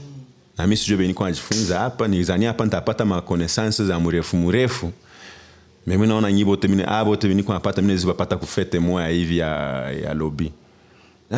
[0.58, 2.08] Na mi sijue beniko najifunza hapa.
[2.08, 4.91] Nizania hapa nitapata makonesanse za mrefu mrefu.
[5.88, 9.47] Mimi naona nyi bote mine ah bote niko napata mine zipapata kufete moya hivi ya,
[9.91, 10.52] ya lobi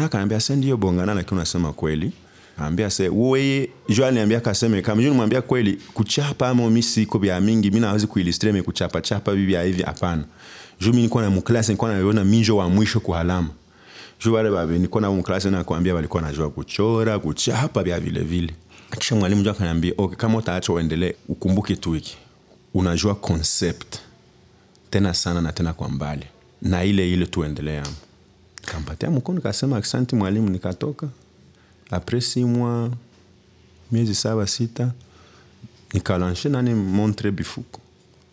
[0.03, 2.11] akaambia se ndio bongana lakini unasema kweli.
[2.57, 7.41] Ambia se weye jo niambia kaseme kama juu nimwambia kweli kuchapa ama mi siko vya
[7.41, 10.23] mingi mi nawezi kuilistre me kuchapa chapa bibi hivi hapana.
[10.79, 13.49] Juu mi nikuwa na muklasi nikuwa naona minjo wa mwisho kwa alama
[14.23, 18.53] Juu wale babe nikuwa na muklasi na kuambia walikuwa najua kuchora kuchapa vya vile vile.
[18.99, 22.17] Kisha mwalimu jua akaniambia okay, kama utaacha uendelee ukumbuke tu hiki.
[22.73, 23.95] Unajua concept.
[24.89, 26.25] Tena sana na tena kwa mbali.
[26.61, 27.83] Na ile ile tuendelea
[28.65, 31.07] kampatia mkono kasema asante mwalimu nikatoka.
[31.91, 32.91] Apres si mwa
[33.91, 34.91] miezi saba sita
[35.93, 37.79] nikalanshe nani montre bifuko.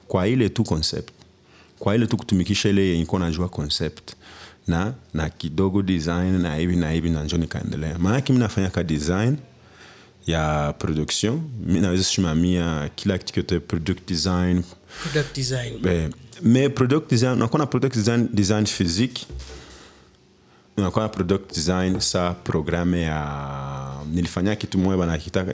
[0.08, 1.10] Kwa ile tu concept.
[1.78, 4.12] Kwa ile tu kutumikisha ile yenye iko najua concept.
[4.66, 7.98] Na na kidogo design na hivi na hivi na njo nikaendelea.
[7.98, 9.36] Maanake mi nafanya ka design
[10.26, 11.40] ya production.
[11.66, 14.62] Mi naweza simamia kila kitu kyote product design.
[15.02, 15.86] Product design.
[15.88, 16.10] Eh,
[16.42, 19.26] mais product design nakona na product design, design physique
[20.76, 23.28] unakuwa product design sa programe ya
[24.12, 25.52] nilifanya kitu moya banakitaka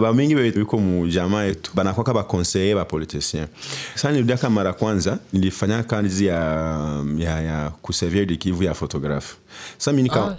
[0.00, 3.46] bamingi biko mu jamaa yetu banakwaka bakonseye bapoliticien
[3.94, 9.36] sa nilirudiaka mara kwanza nilifanya kazi ya, ya, ya kuservier de kivu ya photographe.
[9.78, 10.36] Sa mi nika ah,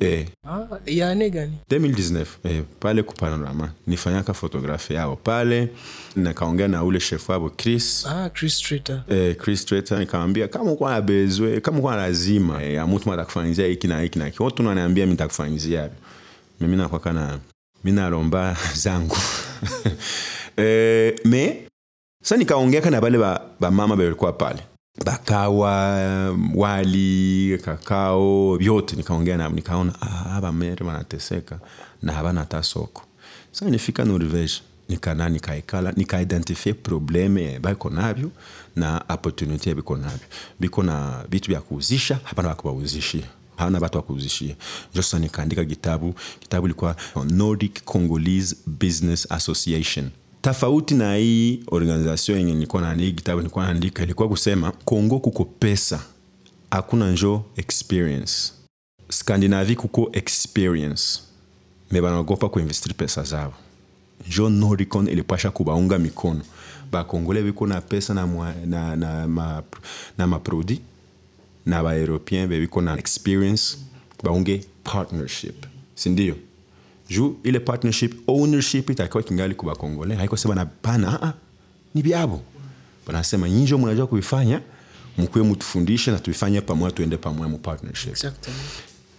[0.00, 1.52] eh, ah, ya ane gani?
[1.70, 5.68] 2019 eh, pale kupanorama nifanyaka photographe yao pale
[6.16, 8.06] nikaongea na ule chef wabo chris.
[8.06, 9.02] Ah, Chris Trater.
[9.08, 13.08] eh, chris Trater, nikamwambia kama uko na bezwe kama uko na lazima eh, ya mtu
[13.08, 15.90] matakufanyizia hiki na hiki na hiki watu wananiambia mimi nitakufanyizia
[16.60, 17.38] mimi nakwaka na
[17.84, 19.16] mimi nalomba zangu.
[20.56, 21.66] Eh, me
[22.22, 24.62] sa nikaongeaka na bale ba, ba balikuwa pale.
[25.04, 31.58] Bakawa wali kakao vyote nikaongea nabo nikaona ah, bamere wanateseka
[32.02, 33.02] na habana hata soko.
[33.52, 34.52] Sasa nifika norvege
[34.88, 38.30] nikana nikaikala nikaidentifie probleme baiko navyo
[38.76, 40.26] na opportunity biko navyo.
[40.60, 44.56] Biko na vitu vya kuuzisha hapana wakuwauzishia hana watu wa kuuzishia
[44.92, 46.14] njo sasa nikaandika kitabu.
[46.40, 46.96] Kitabu ilikuwa
[47.30, 50.10] nordic congolese business association.
[50.42, 55.44] Tofauti na hii organization yenye nilikuwa na hii kitabu nilikuwa naandika ilikuwa kusema kongo kuko
[55.44, 56.00] pesa.
[56.70, 58.52] Hakuna njo experience.
[59.10, 61.20] Skandinavi kuko experience.
[61.90, 63.54] Me banaogopa kuinvestir pesa zao.
[64.28, 66.40] Njo nordicon ilipasha kubaunga mikono.
[66.92, 68.26] Bakongole biko na pesa na,
[68.66, 69.62] na, na, ma,
[70.18, 70.80] na maprodi na
[71.66, 73.78] baeuropien bebiko na experience
[74.22, 75.66] baunge partnership.
[75.94, 76.34] Sindio
[77.08, 81.32] juu ile partnership ownership itakiwa kingali kuba kongole haiko sema na pana ah,
[81.94, 82.42] ni byabo
[83.06, 84.60] banasema nyinjo mnajua kuifanya
[85.18, 88.10] mkuwe mtufundishe na tuifanye pamoja tuende pamoja mu partnership.
[88.10, 88.52] Exactly.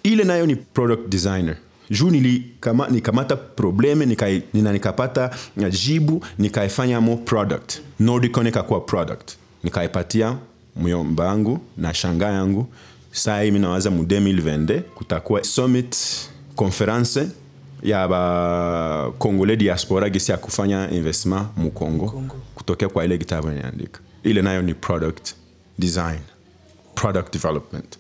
[0.04, 1.58] ile nayo ni product designer.
[1.90, 5.36] Juu nilikama, nikamata probleme nika, nina nikapata
[5.70, 7.80] jibu nikaifanya mo product.
[8.00, 9.32] Nordicon ikakuwa product.
[9.64, 10.38] Nikaipatia
[10.76, 12.68] myomba yangu na shanga yangu.
[13.12, 15.96] Saa hii minawaza mu 2022 kutakuwa summit
[16.56, 17.28] conference
[17.84, 22.24] ya ba congolais diaspora gisi ya kufanya investment mu congo.
[22.56, 25.34] Kutokea kwa ile kitabu niandika ile nayo ni product
[25.80, 26.20] design
[26.96, 27.98] product development.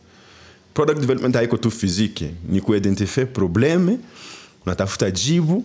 [0.74, 3.98] Product development haiko tu fiziki ni kuidentifie probleme
[4.66, 5.64] unatafuta jibu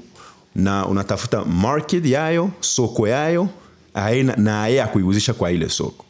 [0.54, 3.48] na unatafuta market yayo soko yayo
[3.94, 6.04] aina, na ya kuiuzisha kwa ile soko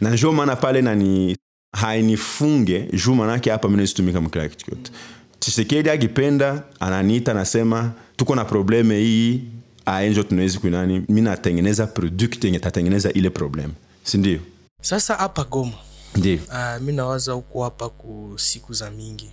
[0.00, 1.36] na njo maana pale nani
[1.76, 4.92] hainifunge juu manake hapa mi nazitumika mkila kitu kyote.
[5.38, 9.42] Chisekedi akipenda ananiita nasema tuko na probleme hii
[9.86, 13.72] aenjo tunawezi kuinani mi natengeneza product yenye tatengeneza ile probleme
[14.04, 14.40] sindio
[14.82, 15.72] sasa hapa goma
[16.16, 16.38] ndio.
[16.48, 19.30] uh, mi nawaza huko hapa ku siku za mingi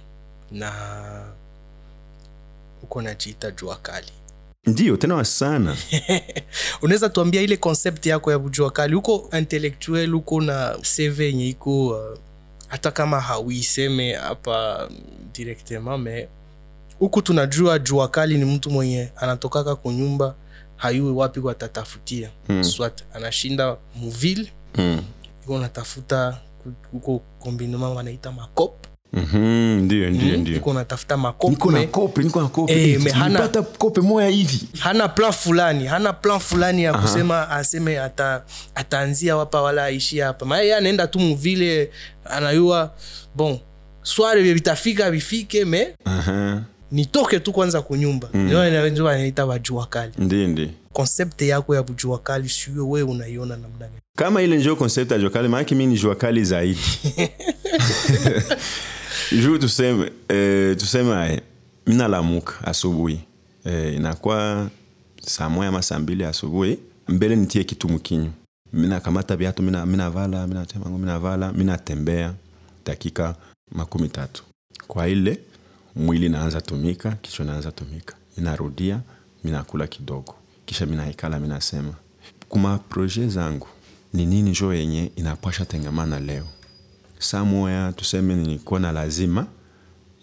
[0.52, 0.72] na
[2.82, 4.08] huko najiita jua kali
[4.68, 5.78] ndio tena sana.
[6.82, 8.96] Unaweza tuambia ile concept yako ya bujua kali?
[8.96, 12.18] Huko intellectuel huko na cv yenye iko uh,
[12.68, 14.90] hata kama hauiseme hapa
[15.34, 16.28] directement me
[17.00, 20.36] huku tunajua jua kali ni mtu mwenye anatokaka kunyumba
[20.76, 22.64] hayui wapi watatafutia Hmm.
[22.64, 24.52] swat anashinda muville.
[24.76, 25.02] Mm.
[25.44, 26.38] iko natafuta
[26.92, 31.18] huko kombinema wanaita makop Mhm, ndio ndio Mm, ndio natafuta
[31.80, 32.22] me- kope
[32.74, 33.00] Eh,
[34.02, 34.62] moya hivi.
[34.80, 38.44] Hana plan fulani hana plan fulani ya kusema aseme ata,
[38.76, 40.46] ataanzia wapa wala aishi hapa.
[40.46, 41.92] Maa ye anaenda tu muvile
[42.26, 42.92] anayua
[43.36, 43.60] bon
[44.04, 48.30] sware vye vitafika vifike me Aha, nitoke tu kwanza kunyumba.
[48.34, 48.48] Mm.
[49.46, 50.12] wajua kali.
[50.18, 53.92] Ndindi concept yako ya bujua kali siyo we unaiona namna gani?
[54.16, 56.80] Kama ile njio concept ya jua kali maanake mi ni jua kali zaidi
[59.32, 61.42] juu tuseme eh, tuseme aye
[61.88, 63.20] mi nalamuka asubuhi.
[63.66, 64.70] Eh, inakuwa
[65.22, 68.32] saa moya ama saa mbili asubuhi mbele nitie kitu mkinyu
[68.74, 72.34] minakamata viatu mina- minavala minatemangu minavala minatembea
[72.86, 73.36] dakika
[73.72, 74.44] makumi tatu.
[74.88, 75.40] Kwa ile
[75.96, 78.16] mwili naanza tumika kichwa naanza tumika.
[78.38, 79.00] Minarudia
[79.44, 80.36] minakula kidogo.
[80.66, 81.94] Kisha minaikala minasema
[82.50, 83.68] kuma proje zangu
[84.14, 86.46] ni nini njo yenye inapasha tengamana leo
[87.46, 89.48] moya tuseme nilikuwa na lazima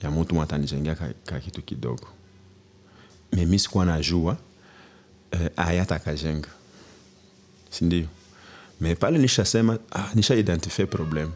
[0.02, 2.07] ya mutu mwatanijengea ka, ka kitu kidogo.
[3.33, 4.37] Mimi mi sikuwa najua
[5.30, 6.48] eh, ayatakajenga
[7.70, 8.07] sindio
[8.80, 11.30] me pale nishasema ah, nisha identifie problem.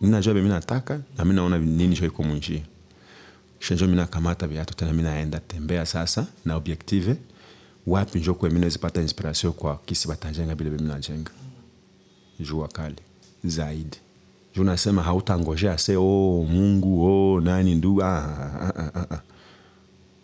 [0.00, 2.62] Ninajua mi nataka na mi naona nini jo iko munjia
[3.58, 7.16] kisha njo mi nakamata viatu tena mi naenda tembea sasa na objective
[7.86, 11.30] wapi njo kwe mi nawezipata inspiration kwa kisi batajenga bile mi najenga.
[12.40, 12.96] Jua kali
[13.44, 13.96] zaidi
[14.54, 18.24] juu nasema hautangojea se oh, mungu oh, nani ndugu ah,
[18.60, 19.20] ah, ah, ah, ah.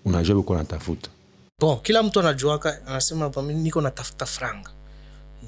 [0.04, 1.10] unajua uko natafuta.
[1.60, 4.70] Bon kila mtu anajuaka anasema niko natafuta franga.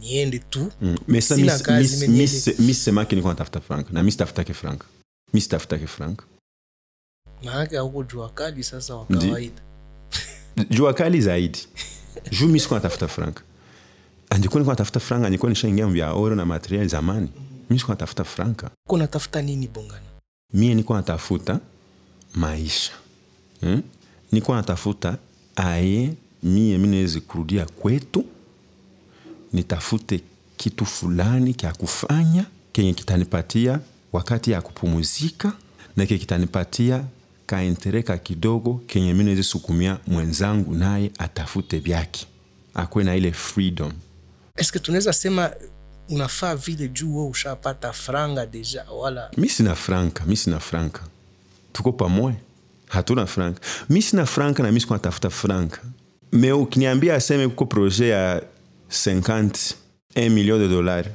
[0.00, 0.72] Niende tu.
[0.80, 0.96] Mm.
[2.58, 4.84] Mis semaki niko natafuta frank na mi sitafutake frank
[5.32, 6.22] mi sitafutake frank
[7.44, 9.62] maanake auko jua kali sasa wa kawaida.
[10.70, 11.58] Jua kali zaidi.
[12.30, 13.40] Juu mi siko natafuta frank
[14.30, 17.28] andikuwa niko natafuta frank andikuwa nishaingia mvya oro na material zamani
[17.72, 18.70] mi sikuwa natafuta franka.
[18.86, 20.02] Uko natafuta nini bongana
[20.54, 21.60] mie nikuwa natafuta
[22.34, 22.92] maisha.
[23.60, 23.82] Hmm?
[24.32, 25.16] nikuwa natafuta
[25.56, 28.24] aye mie mi nawezi kurudia kwetu.
[29.52, 30.20] Nitafute
[30.56, 33.80] kitu fulani kya kufanya kenye kitanipatia
[34.12, 35.52] wakati ya kupumuzika
[35.96, 37.04] na kenye kitanipatia
[37.46, 42.26] kaentereka kidogo kenye mi nawezi sukumia mwenzangu naye atafute vyake.
[42.74, 43.92] Akwe na ile freedom.
[44.56, 45.50] Eske tunaweza sema
[46.12, 51.00] unafaa vile juu we ushapata franga deja wala mi sina franka mi sina franka.
[51.72, 52.36] Tuko pamoja?
[52.88, 53.60] Hatuna franka.
[53.88, 55.80] Mi sina franka na mi siku natafuta franka.
[56.32, 58.42] Me ukiniambia aseme kuko proje ya
[58.90, 59.74] 50
[60.14, 61.10] 1 million de dolari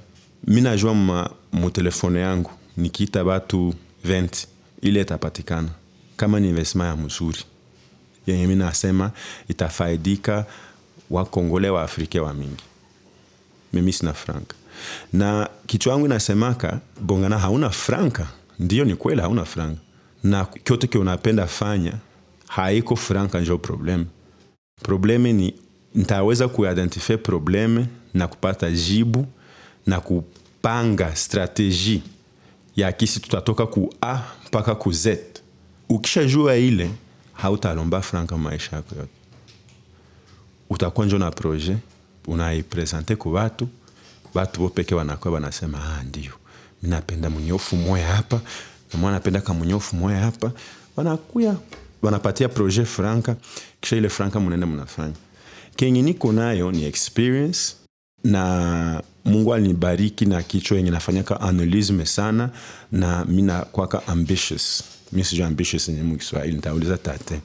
[0.48, 0.94] mi najua
[1.52, 3.74] mutelefone yangu nikiita batu
[4.06, 4.46] 20
[4.82, 5.70] ile itapatikana.
[6.18, 7.40] Kama ni investment ya mzuri.
[8.28, 9.12] Yenye mi nasema
[9.50, 10.46] itafaidika
[11.10, 12.64] wakongole wa afrika wa mingi.
[13.74, 14.56] Mimi sina franka
[15.14, 18.28] na kichwa yangu inasemaka bongana hauna franka.
[18.60, 19.82] Ndio ni kweli hauna franka.
[20.24, 21.94] Na kyote ke unapenda fanya
[22.48, 24.06] haiko franka njo probleme.
[24.84, 25.54] Probleme ni
[25.96, 29.26] ntaweza kuidentifie probleme na kupata jibu
[29.86, 32.04] na kupanga strateji
[32.76, 35.18] ya kisi tutatoka ku a mpaka ku z.
[35.90, 36.92] Ukishajua ile
[37.34, 39.12] hautalomba franka maisha yako yote.
[40.70, 41.78] Utakuwa njo na proje
[42.28, 43.68] unaipresente ku batu
[44.34, 46.32] batu wao peke wanakuwa wanasema ah, ndio.
[46.84, 48.42] Minapenda napenda mnyofu moya hapa
[48.94, 50.52] namwa napenda kamunyofu moya hapa.
[50.96, 51.56] Wanakuya
[52.02, 53.36] wanapatia projet franka
[53.82, 55.14] kisha ile franka munaenda mnafanya.
[55.76, 57.76] kenye niko nayo ni experience
[58.24, 62.50] na mungu alinibariki na kichwa yenye nafanyaka analysis sana
[62.92, 64.84] na minakwaka ambitious.
[65.12, 67.42] Mi sijua ambitious ni Mungu kiswahili nitauliza tate.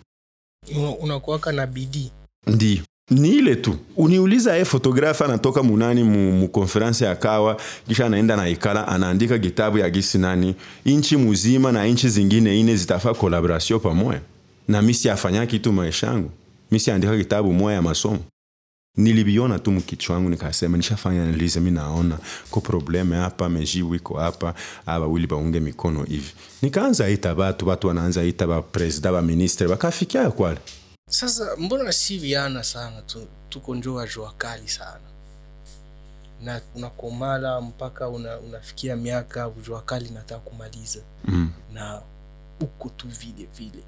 [0.77, 2.11] Una- unakuwaka na bidii?
[2.47, 3.75] Ndio ni ile tu.
[3.97, 7.57] Uniuliza ye fotografe anatoka munani mu, mu konferense ya kawa
[7.89, 12.77] kisha anaenda na ikala anaandika kitabu ya gisi nani inchi muzima na inchi zingine ine
[12.77, 14.21] zitafa kolaboration pamoya
[14.69, 16.31] na misi afanya kitu maisha yangu.
[16.71, 18.19] Misi andika kitabu moya ya masomo.
[18.97, 22.19] Nilibiona tu mkichwa wangu nikasema nishafanya analize mi naona
[22.51, 24.55] ko probleme hapa meji wiko hapa
[24.87, 26.31] aba wili baunge mikono hivi.
[26.63, 30.59] Nikaanza ita batu batu wanaanza ita bapresida baministre bakafikia kwale
[31.13, 35.01] sasa mbona si viana sana tu, tuko njoa jua kali sana?
[36.43, 41.01] Na unakomala mpaka una, unafikia miaka jua kali nataka kumaliza.
[41.25, 41.51] Mm.
[41.73, 42.03] na
[42.61, 43.83] uko tu vile vile.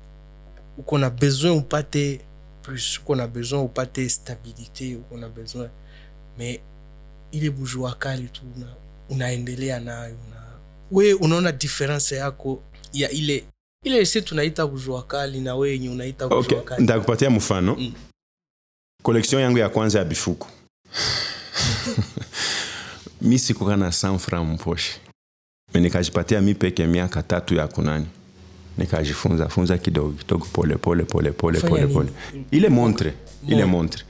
[0.79, 2.21] Uko na besoin upate
[2.63, 5.69] plus uko na besoin upate stabilité uko na besoin.
[6.39, 6.61] Me
[7.33, 8.67] ile bujua kali tu una,
[9.11, 10.43] unaendelea nayo na
[10.91, 13.45] we unaona difference yako ya ile
[13.85, 16.59] ile se tunaita bujua kali na wenye unaita kujua okay.
[16.61, 16.83] kali.
[16.83, 17.77] ndakupatia mfano.
[17.79, 17.93] Mm.
[19.03, 20.47] koleksion yangu ya kwanza ya bifuku
[23.23, 24.93] mi sikuka na sanfra mposhe
[25.75, 28.07] nikajipatia mi peke miaka tatu ya kunani.
[28.79, 32.09] Nikajifunza funza kidogo kidogo pole pole pole pole pole pole.
[32.51, 33.15] ile montre
[33.49, 34.03] ile montre.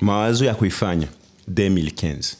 [0.00, 1.08] mawazo ya kuifanya
[1.50, 2.34] 2015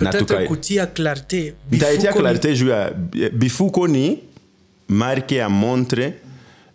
[0.00, 2.90] Na peut-être tuka- kutia clarté nitaitia clarite juu ya
[3.32, 4.18] bifuko ni
[4.88, 6.14] marke ya montre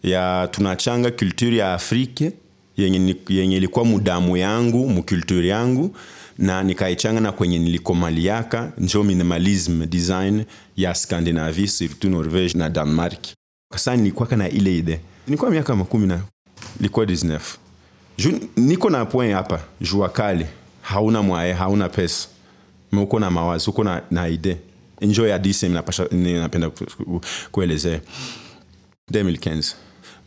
[0.04, 2.32] ya tunachanga culture ya afrike
[2.78, 5.96] yenye, yenye ilikuwa mudamu yangu mukulture yangu
[6.38, 10.44] na nikaichanga na kwenye nilikomaliaka njo minimalism design
[10.78, 13.20] ya scandinavie surtout norvege na danmark
[13.76, 16.22] sa nilikuwaka na ile ide nilikuwa miaka makumi na
[16.80, 17.40] ilikuwa 19
[18.18, 20.46] Ju, niko na point hapa jua kali
[20.82, 22.28] hauna mwaye hauna pesa
[22.92, 24.58] meuko na mawazo uko na, na ide
[25.02, 27.22] njo ya dise napasha- ni- napenda ku- ku-
[27.52, 28.00] kuelezea.
[29.12, 29.76] 2015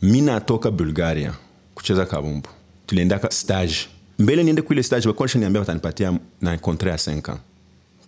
[0.01, 1.33] mi natoka bulgaria
[1.75, 2.49] kucheza kabumbu.
[2.87, 3.75] Tuliendaka stage.
[4.19, 7.39] Mbele niende kuile stage wakuwa niambia watanipatia na kontre ya 5 ans.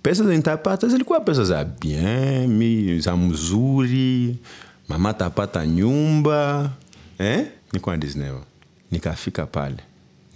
[0.03, 4.35] Pesa zenitapata zilikuwa pesa za bien mi za mzuri
[4.87, 6.71] mama tapata nyumba
[7.19, 7.45] eh?
[7.73, 8.39] nikuwa 19
[8.91, 9.77] nikafika pale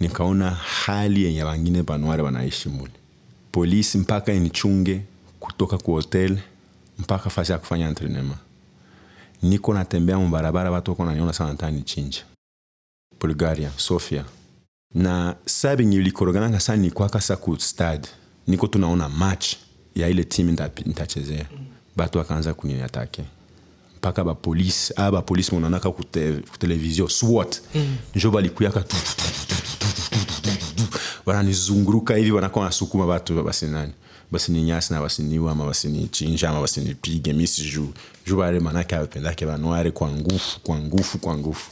[0.00, 2.92] nikaona hali yenye wangine banware wanaishi mule.
[3.52, 5.00] Polisi mpaka inichunge
[5.44, 6.38] kutoka ku hotel
[6.98, 8.38] mpaka fasi ya kufanya entrenema
[9.42, 12.18] niko natembea mubarabara watu wako naniona sana ntanichinja
[13.20, 14.24] bulgaria sofia
[14.94, 18.08] na sabingi likorogananga sani kwaka sa ku stade
[18.46, 19.54] niko tunaona match
[19.94, 21.46] ya ile timu ntachezea
[21.96, 23.24] batu wakaanza kuniatake
[23.96, 27.96] mpaka bapolisi aa bapolisi monanaka kutelevizio swat mm.
[28.14, 28.84] njo balikuyaka
[31.26, 33.92] bananizunguruka hivi banaka wanasukuma batu basinani
[34.34, 37.92] nani basi ni nyasi na basiniwa ama basinichinja ama basinipige misi juu.
[38.26, 41.70] Juu bale manake abapendake banware kwa ngufu kwa ngufu kwa ngufu.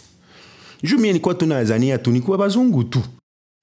[0.82, 3.02] Juu mie nikuwa tunazania tu nikuwa bazungu tu.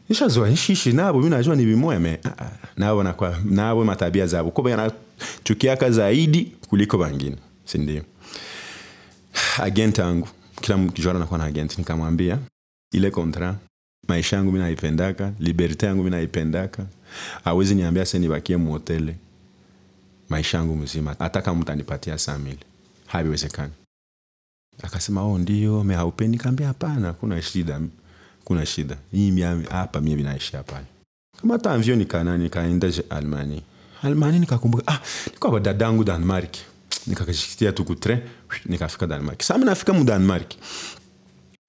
[0.09, 4.51] Nishazoa nshishi nabo mi najua ni vimoya me ah, ah, nabo nakwa nabo matabia zabo.
[4.51, 8.03] Ko banachukiaka zaidi kuliko bangine sindio
[9.59, 10.27] agent angu
[10.61, 12.39] kila kijana anakuwa na agent nikamwambia
[12.93, 13.55] ile kontra
[14.07, 16.85] maisha yangu mi naipendaka liberte yangu mi naipendaka
[17.45, 19.15] awezi niambia se nibakie muhotele
[20.29, 21.15] maisha yangu mzima.
[21.19, 22.59] Hata kama mtanipatia samili
[23.07, 23.73] haviwezekani
[24.83, 27.81] akasema oh ndio me haupeni kaambia hapana kuna shida.
[28.43, 28.97] Kuna shida.
[29.69, 30.85] Hapa mie vinaishi hapana
[31.41, 33.63] kama hata mvyo nikana nikaenda almani
[34.03, 34.99] almani nikakumbuka ah
[35.33, 36.55] nikuwa dadangu danmark
[37.07, 38.23] nikakashikitia tukutre
[38.65, 40.53] nikafika danmark sami nafika mu denmark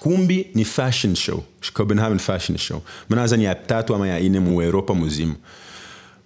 [0.00, 1.42] kumbi ni fashion show.
[1.74, 2.82] Copenhagen fashion show.
[3.10, 5.34] Mnawaza ni ya tatu ama ya ine mu europa muzima.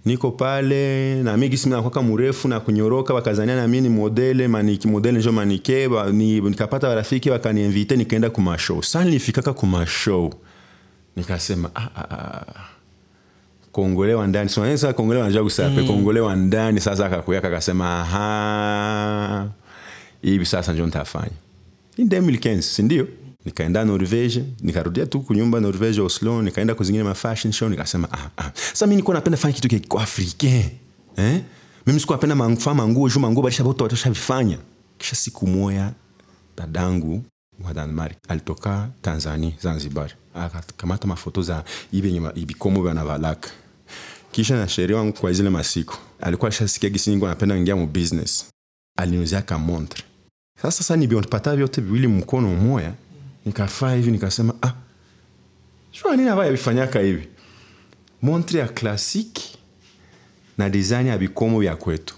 [0.05, 4.89] Niko pale na mimi gisi nakwaka mrefu na kunyoroka wakazania na mimi ni modele maniki
[4.89, 9.03] modele njo manike ba, ni, nikapata warafiki wakaniinvite nikaenda kumashow show.
[9.03, 10.35] Nifikaka nilifikaka ku show.
[11.17, 12.45] Nikasema ah, ah, ah.
[13.73, 14.49] kongole wa ndani.
[14.49, 15.87] Sasa kongole wanajua kusape mm.
[15.87, 19.49] kongole wa ndani sasa akakuyaka akasema aha
[20.23, 21.37] hivi sasa njo ntafanya
[21.97, 23.07] in 2015 si ndio
[23.45, 28.51] nikaenda norvege nikarudia tu kunyumba norvege oslo nikaenda kuzingine ma fashion show nikasema ah, ah.
[28.73, 30.71] sa mi nikuwa napenda fanya kitu kiko afrike
[31.17, 31.41] eh?
[31.87, 34.59] Mimi sikuwa napenda mangufa manguo juu manguo balisha watosha watashavifanya
[34.99, 35.93] kisha siku moya
[36.57, 37.25] dadangu
[37.65, 43.51] wa danmark alitoka Tanzania Zanzibar akakamata mafoto za ibenye ibikomo banavalaka
[44.33, 45.95] kisha na sheria wangu kwa zile masiku.
[46.21, 48.47] Alikuwa alishasikia gisi ningo anapenda ingia mu business.
[48.99, 50.05] Aliniuzia ka montre.
[50.63, 52.93] Sasa sasa nivipata vyote viwili mkono mmoja
[53.47, 54.73] nikafaa hivi nikasema ah
[55.93, 57.29] shua nini ambayo yavifanyaka hivi.
[58.23, 59.59] Montre ya klasiki
[60.59, 62.15] na design ya vikomo vya kwetu.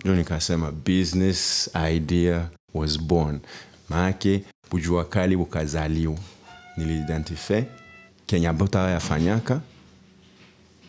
[0.00, 3.40] Ndio nikasema business idea was born.
[3.88, 6.18] Maake bujua kali bukazaliwa
[6.76, 7.62] niliidentify.
[8.26, 9.60] Kenya bota yafanyaka.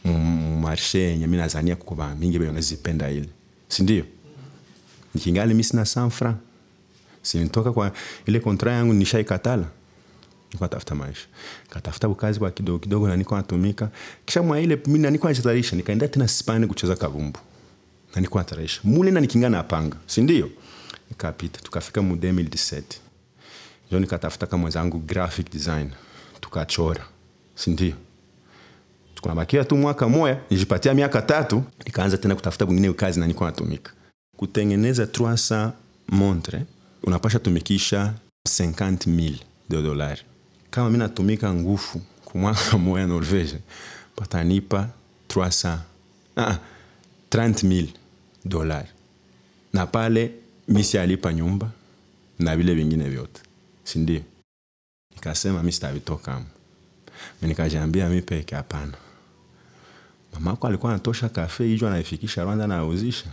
[0.06, 1.78] Mumarshe yenye mi nazania
[2.20, 3.30] mingi benazipenda ile.
[3.68, 4.06] Sindio
[5.16, 6.36] nikingali mi sina sanfra
[7.22, 7.92] sinitoka kwa
[8.26, 9.66] ile kontra yangu nishaikatala
[10.52, 11.28] nikuwa tafuta maisha.
[11.70, 13.90] Katafuta ukazi kwa kidogo kidogo na niko natumika.
[14.26, 17.40] Kisha mwa ile mi na niko nachetarisha nikaenda tena spani kucheza kavumbu
[18.16, 20.50] na niko natarisha mule na nikingana panga sindio
[21.10, 22.82] nikapita tukafika mu 2017
[23.88, 25.90] ndio nikatafuta kama mwenzangu graphic design.
[26.42, 27.06] Tukachora
[27.56, 27.94] sindio
[29.16, 31.64] tukunabakia tu mwaka moya nijipatia miaka tatu.
[31.86, 33.92] Nikaanza tena kutafuta kwingine kazi na niko natumika.
[34.38, 35.72] Kutengeneza 300
[36.10, 36.66] montre
[37.04, 38.14] unapasha tumikisha
[38.50, 39.34] 50000
[39.70, 40.22] de dolari
[40.78, 43.58] kama mi natumika ngufu kumwaka moya norvege
[44.16, 44.90] patanipa
[45.30, 45.78] 300
[46.38, 46.58] ah,
[47.32, 47.88] 30000
[48.46, 48.88] dolari
[49.74, 50.32] na pale
[50.68, 51.72] misi alipa nyumba
[52.40, 53.42] na vile vingine vyote.
[53.84, 54.22] Sindio
[55.16, 56.46] nikasema mi sitavitokamo
[57.42, 58.94] nikajiambia mi peke hapana.
[60.34, 63.30] Mamako alikuwa anatosha kafe hijo anaifikisha rwanda anauzisha.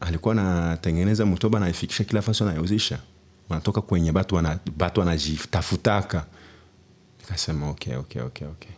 [0.00, 2.98] Alikuwa anatengeneza mtoba anaifikisha kila fasi anauzisha
[3.52, 6.26] wanatoka kwenye batu wana, batu wanajitafutaka.
[7.20, 8.70] Nikasema okay, okay, okay, okay.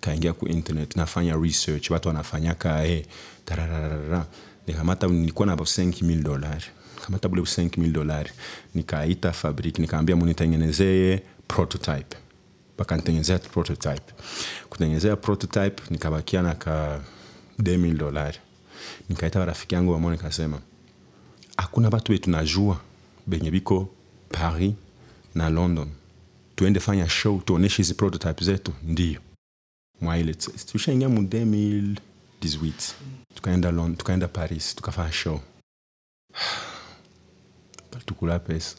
[0.00, 3.06] kaingia ku internet nafanya research watu wanafanyaka eh,
[3.44, 4.26] tarararara.
[4.66, 6.64] Nikamata nilikuwa na 5000 dolari
[7.04, 8.30] kamata bule 5000 dolari
[8.74, 12.16] nikaita fabric nikaambia munitengenezee prototype.
[12.78, 14.12] Bakanitengenezea prototype.
[14.70, 17.00] Kutengenezea prototype nikabakia na ka
[17.62, 18.38] 2000 dolari
[19.08, 20.60] nikaita warafiki yangu wamo nikasema
[21.56, 22.80] hakuna batu wetu najua
[23.28, 23.88] benye biko
[24.30, 24.74] paris
[25.34, 25.88] na london.
[26.56, 28.72] Tuende fanya show tuoneshe hizi prototype zetu.
[28.82, 29.20] Ndio.
[30.00, 30.34] Mwaile
[30.72, 31.96] tushaingia mu 2018
[33.34, 35.40] tukaenda london tukaenda paris tukafanya show.
[38.06, 38.76] Tukula pesa.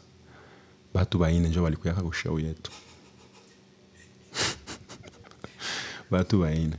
[0.94, 2.72] Batu baine njo balikuyaka kushow yetu.
[6.12, 6.76] Batu baine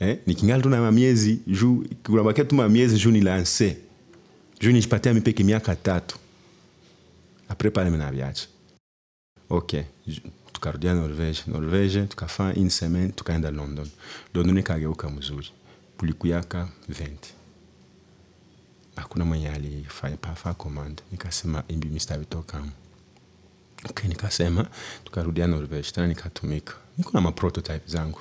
[0.00, 0.18] eh?
[0.26, 3.76] nikingali tu na miezi juu kunabakia tu mamiezi juu nilanse
[4.60, 6.16] juu nijipatia mipeke miaka tatu
[7.48, 8.46] apres pale minaviacha
[9.50, 9.84] ok.
[10.52, 13.88] Tukarudia norvege norvege tukafaa une semaine tukaenda london.
[14.34, 15.50] London ikageuka mzuri
[15.98, 17.08] kulikuyaka 20
[18.96, 22.70] hakuna mwenye alifaa command nikasema imbi mistavitokamo
[23.90, 24.66] okay, nikasema
[25.04, 28.20] tukarudia norvege tena nikatumika niko na maprototype zangu.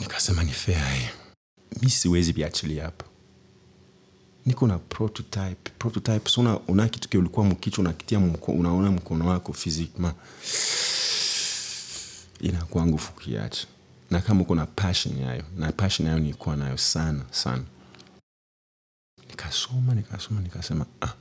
[0.00, 1.10] Nikasema ni fea
[1.82, 3.04] mi siwezi viachilia hapa
[4.46, 5.70] niko na prototype.
[5.78, 10.16] Prototype so una, kitu ke ulikuwa mkichwa unakitia mko, unaona mkono wako physiquement
[12.40, 13.66] inakuwa nguvu kiacha
[14.10, 17.62] na kama uko na passion yayo na passion yayo nilikuwa nayo sana sana.
[19.30, 21.12] Nikasoma nikasoma nikasema ah.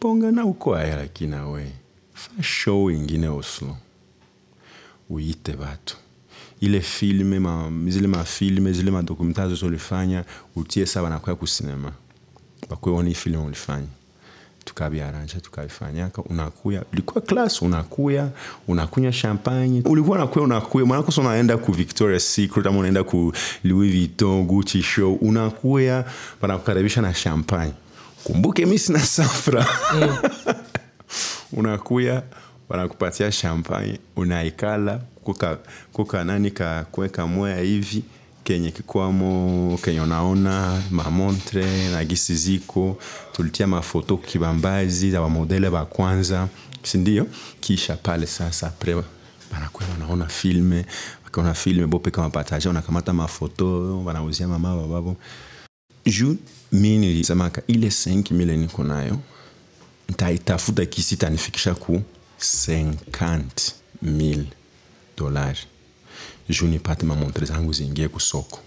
[0.00, 1.72] pongana uko aya lakini awe
[2.14, 3.76] fa show ingine oslo.
[5.10, 5.96] Uite watu
[6.62, 10.24] ile filme ma, zile mafilme zile madokumentari zote ulifanya
[10.56, 11.92] utie saa wanakwea kusinema.
[12.70, 13.86] Bakweona hii filme ulifanya.
[14.64, 18.28] Tukaviaranja tukavifanyaka unakuya ulikuwa klas unakuya
[18.68, 19.82] unakunywa champagne.
[19.84, 20.84] Ulikuwa nakuya unakuya.
[20.84, 23.32] Mwanakosa unaenda ku victoria secret ama unaenda ku
[23.64, 25.14] louis vuitton gucci show.
[25.14, 26.04] Unakuya
[26.42, 27.72] wanakukaribisha na champagne.
[28.24, 29.66] Kumbuke mi sina safra.
[31.52, 32.22] Unakuya
[32.72, 35.58] wanakupatia champagne unaikala kuka,
[35.92, 38.02] kuka nani kakuweka moya hivi
[38.44, 42.98] kenye kikwamo kenye unaona mamontre na gisi ziko
[43.32, 46.48] tulitia mafoto kibambazi za wamodele wa kwanza
[46.82, 47.26] sindio?
[47.60, 48.94] Kisha pale sasa pre
[49.52, 50.86] wanakwe wanaona filme
[51.24, 55.16] wakiona filme bope kama pataja wanakamata mafoto wanauzia mama bababo
[56.06, 56.36] ju
[56.72, 59.18] mi nilisemaka ile 5000 niko nayo
[60.08, 62.02] ntaitafuta kisi tanifikisha ku
[62.42, 64.44] 50000
[65.16, 65.58] dolari
[66.48, 68.58] juu nipate mamontre zangu ziingie kusoko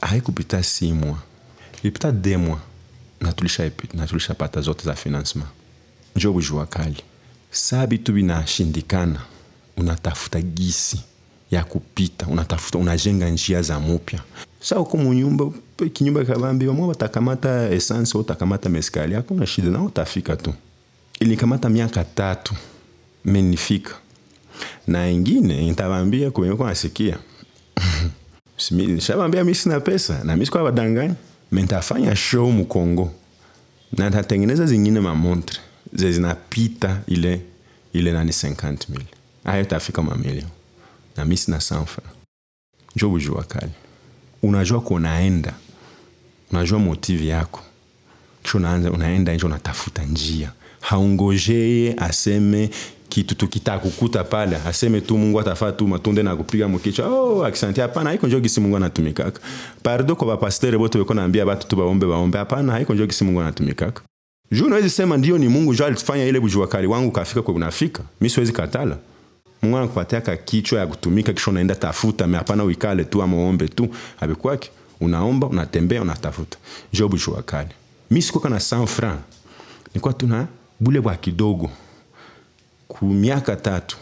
[0.00, 1.18] haikupita si mwa
[1.82, 2.60] ilipita de mwa
[3.94, 5.48] na tulishapata zote za financement
[6.16, 7.02] njo bujua kali
[7.50, 9.20] saa bitu binashindikana
[9.76, 11.00] unatafuta gisi
[11.50, 12.26] ya kupita.
[12.26, 14.20] Unatafuta unajenga njia za mupya.
[14.60, 15.44] Sa uko munyumba
[15.92, 20.54] kinyumba kabambi bamwe batakamata essence watakamata meskali hakuna shida na utafika tu.
[21.20, 22.54] Ilikamata miaka tatu
[23.24, 23.94] menifika
[24.86, 27.18] na ingine ntabambia kumeko nasikia.
[29.00, 31.14] Shavambia mi sina pesa na mi sikuwa badanganya
[31.52, 33.12] mentafanya show mukongo.
[33.98, 35.58] Na ntatengeneza zingine mamontre.
[35.92, 37.40] Ze zinapita ile
[37.92, 39.04] ile nani 50 mil
[39.44, 40.46] ayo tafika mamilio
[41.16, 42.02] na mi sina sanfa.
[42.96, 43.72] Njo bujua kali.
[44.42, 45.54] Unajua kunaenda
[46.50, 47.60] unajua motivi yako.
[48.42, 50.52] Kisha unaanza unaenda nje unatafuta njia.
[50.80, 52.70] Haungojee aseme
[53.14, 58.10] kitu tukitakukuta pale aseme tu mungu atafaa tu matunde na kupiga mkichwa oh, aksanti hapana
[58.10, 59.40] haiko njo gisi mungu anatumikaka.
[59.82, 62.38] Pardo kwa bapastere bote beko naambia batu tu baombe baombe.
[62.38, 64.02] Hapana haiko njo gisi mungu anatumikaka.
[64.52, 68.02] Juu nawezi sema ndio ni mungu jo alifanya ile bujua kali wangu kafika kwa unafika.
[68.20, 68.96] Mi siwezi katala.
[69.62, 72.26] Mungu anakupatiaka kichwa ya kutumika kisha unaenda tafuta.
[72.26, 73.88] Me hapana uikale tu ama uombe tu.
[74.20, 76.58] Abikwake unaomba unatembea unatafuta.
[76.92, 77.70] Jo bujua kali.
[78.10, 79.20] Mi sikuwa na 100 franc
[79.88, 80.46] nilikuwa tuna
[80.80, 81.70] bule bwa kidogo
[82.88, 83.96] ku miaka tatu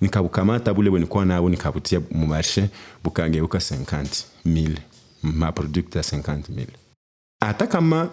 [0.00, 2.68] nikabukamata bule bwe nilikuwa nabo nikabutia mu marshe
[3.04, 4.06] bukageuka 50
[4.44, 4.78] mil
[5.22, 6.66] maproduct ya 50 mil
[7.40, 8.08] hata kama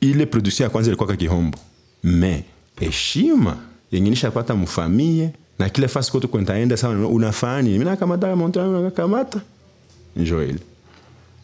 [0.00, 1.58] ile production ya kwanza ilikuwa kakihombo
[2.04, 2.44] me
[2.80, 3.56] heshima
[3.92, 9.40] yenye nishapata mfamie na kile fasi kote kwentaenda sawa unafani mimi nakamata montre nakakamata.
[10.16, 10.58] Njo ile.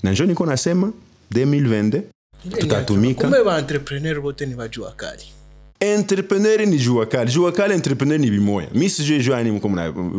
[0.02, 0.92] Na njo niko nasema
[1.34, 2.02] 2022
[2.59, 5.22] tutatumika kumbe ba entrepreneur bote ni bajua kali
[5.81, 7.33] entrepreneur ni jua kali.
[7.33, 8.68] Jua kali entrepreneur ni bimoya.
[8.74, 9.68] Mi sijui jua ni mko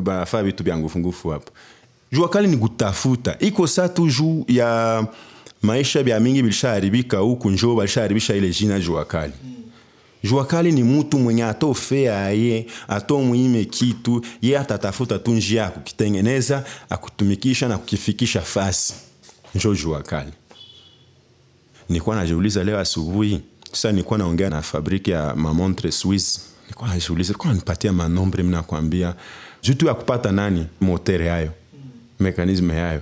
[0.01, 1.51] bafaa vitu vya ngufu hapo.
[2.11, 3.35] Jua kali ni kutafuta.
[3.39, 5.07] Iko sa tu juu ya
[5.61, 9.33] maisha vya mingi bilishaharibika huku njo balishaharibisha ile jina jua kali.
[10.23, 16.63] Jua kali ni mutu mwenye atofea ye atomwime kitu ye atatafuta tu njia ya kukitengeneza
[16.89, 18.93] akutumikisha na kukifikisha fasi.
[19.55, 20.31] Njo jua kali.
[21.89, 23.41] Nikuwa najiuliza leo asubuhi
[23.77, 29.13] sasa nilikuwa naongea na fabriki ya mamontre swiss nilikuwa najiuliza nilikuwa nanipatia manombre mi nakwambia
[29.63, 31.51] juu tu ya kupata nani motere hayo
[32.19, 33.01] mekanisme yayo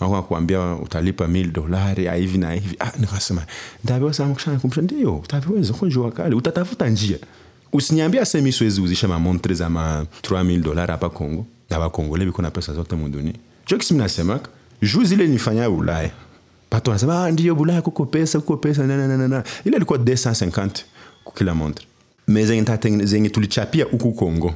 [0.00, 2.76] akuambia utalipa mil dolari hivi na hivi.
[2.80, 3.46] Ah, nikasema
[3.84, 7.18] ndaviwasakumbusha ndio utaviweza kunjua jua kali utatafuta njia.
[7.72, 12.50] Usiniambia semi siwezi uzisha mamontre za ma 3000 dolari hapa Kongo na bakongole biko na
[12.50, 14.48] pesa zote mudunia chokisi mnasemaka
[14.82, 16.10] juu zile nifanya Ulaya
[16.72, 20.70] Pato wanasema ah, ndio Bulaya kuko pesa kuko pesa nananana ile alikuwa ilikuwa 250
[21.24, 21.86] kukila montre
[22.28, 22.46] me
[23.06, 24.54] zenye tulichapia huku Kongo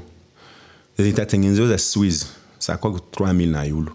[0.98, 2.26] zenye tatengenezewa za Swiss
[2.58, 3.92] sa kwa 3000 na yulu.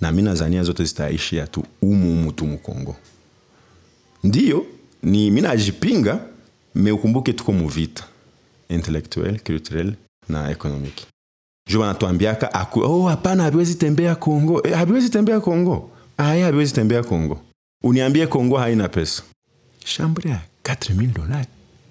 [0.00, 2.96] Na mi nazania zote zitaishia tu umu umu tu mukongo
[4.24, 4.66] Ndio
[5.02, 6.20] ni mi najipinga,
[6.74, 8.04] me ukumbuke tuko muvita
[8.68, 9.94] intellectuel culturel
[10.28, 11.06] na economique.
[11.70, 17.02] Juu wanatuambiaka aku- oh, hapana haviwezi tembea kongo eh, haviwezi tembea kongo aya haiwezi tembea
[17.02, 17.40] kongo.
[17.82, 19.22] Uniambie kongo haina pesa.
[19.84, 21.46] Shambre ya 4000 dollars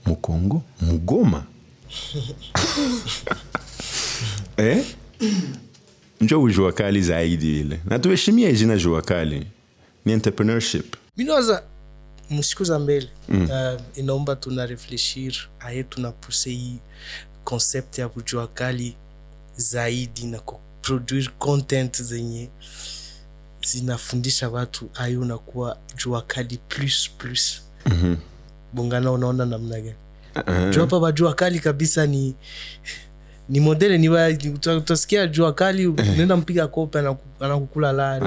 [0.05, 1.43] mukongo mugoma
[4.57, 4.86] eh?
[6.21, 7.80] njo ujua kali zaidi ile.
[7.86, 9.47] Na tuheshimie jina jua kali
[10.05, 10.95] ni entrepreneurship.
[11.17, 11.63] Minawaza
[12.30, 13.41] msiku za mbele mm.
[13.49, 16.78] uh, inaomba tuna refleshir aye tunapuse hii
[17.43, 18.95] concept ya kujua kali
[19.55, 22.49] zaidi na kuproduire content zenye
[23.72, 27.61] zinafundisha watu ai unakuwa jua kali plus plus.
[27.86, 28.18] Mm-hmm.
[28.74, 29.95] bongana unaona namna gani?
[30.36, 32.36] Uh, juu hapa jua kali kabisa ni
[33.49, 34.09] ni modele ni
[34.78, 36.99] utasikia jua kali unaenda mpiga kope
[37.39, 38.26] anakukula lani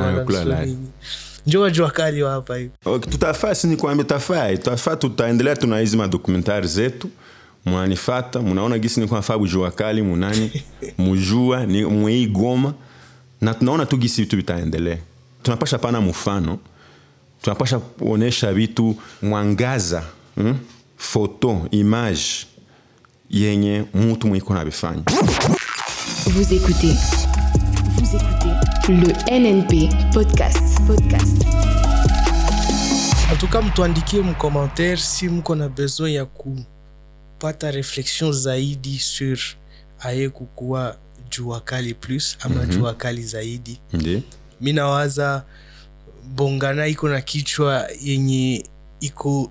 [1.91, 2.71] kali hapa hivi.
[2.85, 7.11] Okay, tutafaa sini kwambia tafaa tafaa tutaendelea tuna hizi madokumentari zetu.
[7.65, 10.63] Mwanifata munaona gisi nikuwa nafaa bujua kali munani
[10.99, 12.75] mujua ni mwei goma.
[13.41, 14.99] Na tunaona tu gisi vitu vitaendelea
[15.43, 16.59] tunapasha pana mfano
[17.43, 20.03] tunapasha kuonesha vitu mwangaza
[20.35, 20.59] hmm?
[20.97, 22.23] foto image
[23.31, 25.03] yenye mutu mwiko navifanya
[26.27, 26.95] Vous écoutez.
[27.97, 28.55] Vous écoutez.
[28.89, 30.81] Le NNP Podcast.
[30.87, 31.45] Podcast.
[33.31, 39.39] antuka mtuandikie mkommentaire si mko na besoin ya kupata reflexion zaidi sur
[40.01, 40.97] aye kukuwa
[41.31, 42.71] jua kali plus ama mm-hmm.
[42.79, 44.23] jua kali zaidi ndi
[44.61, 45.45] mi nawaza
[46.35, 48.65] bongana iko na kichwa yenye
[49.01, 49.51] iko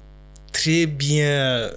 [0.52, 1.70] tres bien.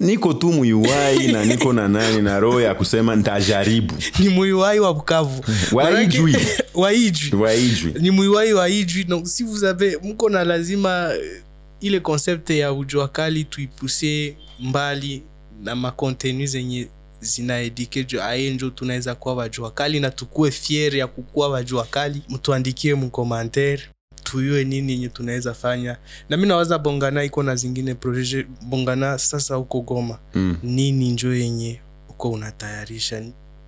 [0.00, 4.94] Niko tu muyuwai na niko na nani na roho ya kusema ntajaribu ni muiwai wa
[4.94, 5.44] bukavu.
[5.72, 6.36] Waijwi.
[6.74, 11.42] Waijwi waijwi ni muiwai wa ijwi donc si vous avez mko na lazima eh,
[11.80, 15.22] ile concept ya ujua kali tuipuse mbali
[15.62, 16.88] na makontenu zenye
[17.20, 22.22] zinaedike juu aye njo tunaweza kuwa wajua kali na tukue fier ya kukuwa wajua kali.
[22.28, 23.82] Mtuandikie mkomantere
[24.24, 25.96] tuyue nini yenye tunaweza fanya.
[26.28, 30.18] Na mi nawaza bongana iko na zingine proje bongana sasa huko goma.
[30.34, 30.56] Mm.
[30.62, 33.22] nini njo yenye uko unatayarisha?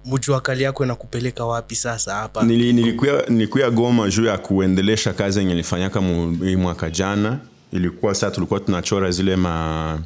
[0.04, 2.42] Mjua kali yako inakupeleka wapi sasa hapa?
[2.42, 7.38] Nili, nilikuya, nilikuya goma juu ya kuendelesha kazi yenye ilifanyaka mwaka jana.
[7.72, 9.98] Ilikuwa saa tulikuwa tunachora zile ma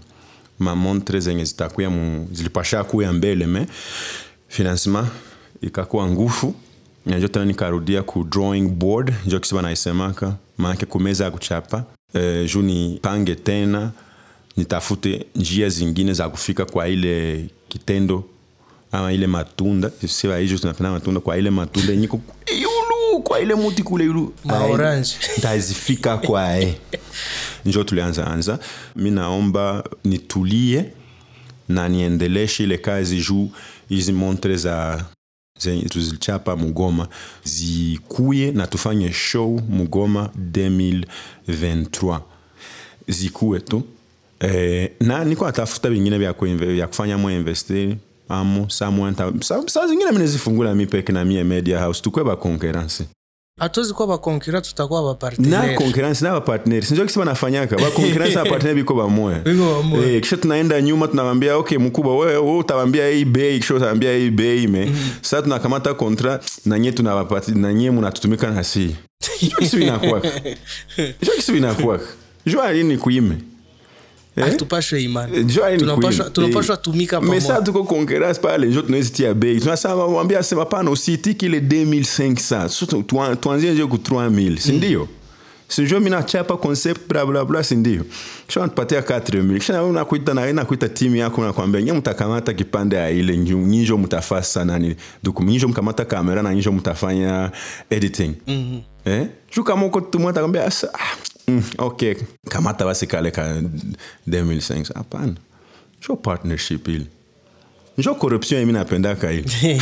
[0.59, 3.67] mamontre zenye zitakuya mu, zilipasha kuya mbele me
[4.49, 5.09] financement
[5.63, 6.55] ikakuwa ngufu.
[7.07, 11.85] Najo tena nikarudia ku drawing board njo kisiba naisemaka maanake kumeza ya kuchapa.
[12.15, 13.91] E, juu nipange tena
[14.57, 18.25] nitafute njia zingine za kufika kwa ile kitendo
[18.93, 22.21] ama ile matunda siva hijo tunapenda matunda kwa ile matunda enyiko
[23.27, 24.35] kwa ile muti kule ilu
[25.39, 26.79] ntazifika kwae
[27.65, 28.59] njo tulianza anza.
[28.97, 30.85] Mi naomba nitulie
[31.69, 33.51] na niendeleshe ile kazi juu
[33.89, 35.05] hizi montre za
[35.61, 37.09] zenye tuzichapa mugoma
[37.45, 42.21] zikuye na tufanye show mugoma 2023
[43.09, 43.83] zikuwe tu.
[44.41, 47.97] Eh, na niko natafuta vingine vya, kufanya mo investi
[48.29, 48.93] amo saa
[49.67, 52.03] sa zingine minezifungula mi peke na mie media house.
[52.03, 53.05] Tukwe ba concurrence.
[53.61, 55.15] Hatuwezi kuwa bakonkera tutakuwa
[55.79, 60.13] concurrence na bapartneri sinjo kisi banafanyaka ba concurrence na partner biko bamoya Biko bamoya.
[60.13, 63.59] eh, kisha tunaenda nyuma tunawambia okay mkubwa wewe wewe utawambia hii bei.
[63.59, 64.93] Kisha utawambia hii bei me.
[65.23, 68.97] Sasa tunakamata kontra na nyie tunawapati na nyie mnatutumika na si.
[69.39, 70.29] Hicho kisi inakuwaka.
[71.21, 72.05] Hicho kisi inakuwaka.
[72.47, 73.39] Jua alini kuime
[74.45, 75.45] hatupashwe imani.
[75.45, 76.31] Jua ni Tunapashwa- kweli.
[76.33, 79.61] tunapashwa Eh, tumika mais tuko concurrence pale njo tunaezitia bei.
[79.61, 79.95] Tunasema
[80.43, 85.09] sema pana usitiki ile 2500 tuanzie nje ku 3000 sindio
[85.69, 88.05] sinjo mi nachapa concept blablabla sindio
[88.47, 93.11] kisha natupatia 4000 kisha nawe unakuita na nakuita timu yako nakwambia nye mtakamata kipande ya
[93.11, 97.51] ile nyinjo mtafasa nani duku nyinjo mkamata kamera na nyinjo mtafanya
[97.91, 98.33] editing.
[98.47, 99.13] Mm-hmm.
[99.13, 99.27] eh?
[99.57, 100.33] juu kama uko tumwa
[100.95, 101.17] ah,
[101.49, 102.15] mm, okay.
[102.49, 103.61] Kamata basi kale ka
[104.29, 105.35] 2005 hapana.
[106.03, 107.07] Njo partnership ile
[107.99, 109.45] njo corruption imi napendaka ile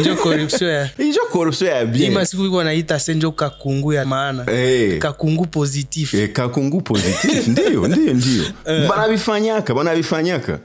[0.00, 2.12] njo corruption ya njo corruption ya bien.
[2.12, 4.50] Ima siku iko naita se njo kakungu ya maana.
[4.52, 4.98] Eh.
[4.98, 8.44] kakungu positif Eh, kakungu positif ndio ndio ndio.
[8.88, 10.58] Banavifanyaka banavifanyaka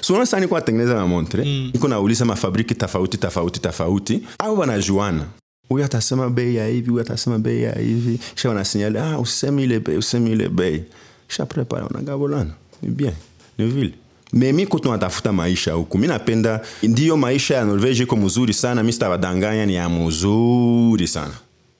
[0.00, 1.44] sunasani natengeneza na montre.
[1.44, 1.70] Mm.
[1.74, 4.22] iko nauliza mafabriki tofauti tofauti tofauti.
[4.38, 5.24] Au wanajuana
[5.68, 8.18] huyu atasema bei ya hivi huyu atasema bei ya hivi.
[8.34, 10.82] Kisha wanasinyali ah, usemi ile bei usemi ile bei.
[11.28, 12.50] Kisha prepare wanagabolana
[12.82, 13.12] ni bien
[13.58, 13.92] ni vile.
[14.32, 15.98] Memi kutu tunatafuta maisha huku.
[15.98, 18.82] Mi napenda ndiyo maisha ya norvege iko mzuri sana.
[18.82, 21.34] Mi sitawadanganya ni ya mzuri sana.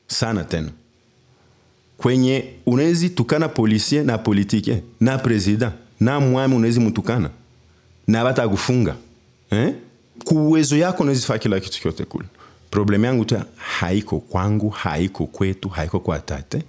[0.07, 0.68] Sana tena.
[1.97, 5.72] Kwenye unawezi tukana polisie na politike na president.
[6.01, 7.30] Na mwami unawezi mutukana
[8.07, 8.95] na batakufunga
[9.51, 9.74] eh?
[10.24, 12.26] kuuwezo yako unawezifaa kila kitu kyote kule
[12.71, 16.62] problem yangu ta haiko kwangu haiko kwetu haiko kwa tate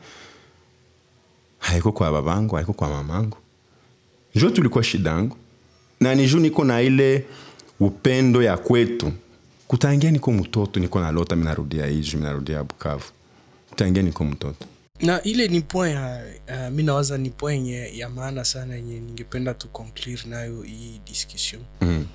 [1.59, 3.37] haiko kwa babangu haiko kwa mamangu.
[4.35, 5.37] Njo tulikuwa shida yangu.
[5.99, 7.25] Na ni juu niko na ile
[7.79, 9.11] upendo ya kwetu.
[9.67, 13.05] Kutangia niko mtoto niko nalota minarudia iju minarudia bukavu.
[13.69, 14.65] Kutangia niko mtoto.
[15.01, 18.99] Na ile ni point ya uh, mi nawaza ni point yenye ya maana sana yenye
[18.99, 21.61] ningependa tu conclure nayo hii discussion.
[21.81, 22.05] Mm.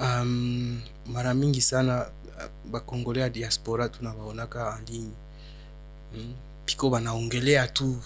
[0.00, 2.06] um, mara mingi sana
[2.72, 5.12] uh, ya diaspora tunawaonaka anlinyi
[6.16, 6.34] mm?
[6.64, 7.96] piko banaongelea tu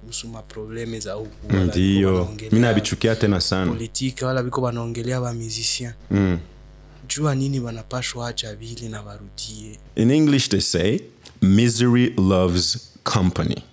[0.00, 5.92] kuhusu maprobleme za huku biko ndio mi nabichukia tena sana politike wala biko banaongelea bamusicien
[6.10, 6.38] mm.
[7.08, 11.00] jua nini banapashwa acha vile na barudie In English, they say,
[11.42, 13.64] misery loves company.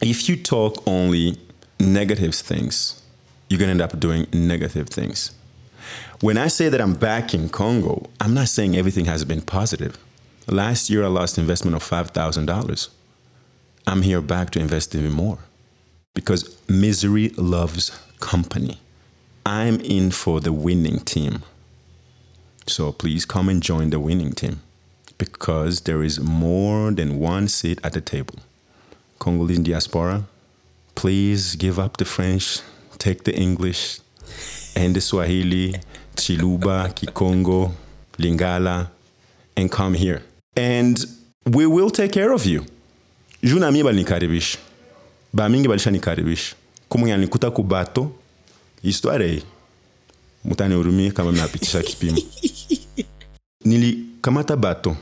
[0.00, 1.38] If you talk only
[1.80, 2.96] negative things,
[3.48, 5.32] you're gonna end up doing negative things.
[6.20, 9.96] When I say that I'm back in Congo, I'm not saying everything has been positive.
[10.48, 12.88] Last year, I lost investment of $5,000.
[13.86, 15.38] I'm here back to invest even more
[16.14, 18.80] because misery loves company.
[19.46, 21.42] I'm in for the winning team.
[22.66, 24.60] So please come and join the winning team
[25.16, 28.34] because there is more than one seat at the table.
[29.18, 30.24] Congolese diaspora,
[30.94, 32.60] please give up the French,
[32.98, 34.00] take the English
[34.76, 35.74] and the Swahili,
[36.16, 37.70] Chiluba, Kikongo,
[38.18, 38.88] Lingala,
[39.56, 40.22] and come here.
[40.56, 40.98] And
[41.46, 42.64] we will take care of you.
[43.42, 44.58] Juu na balinikaribisha
[45.32, 46.56] bamingi balishanikaribisha
[46.88, 48.10] kumwenye nikuta kubato
[48.82, 49.42] histoire hii.
[50.44, 52.18] Mutanihurumie kama mnapitisha kipimo.
[53.64, 54.96] Nilikamata bato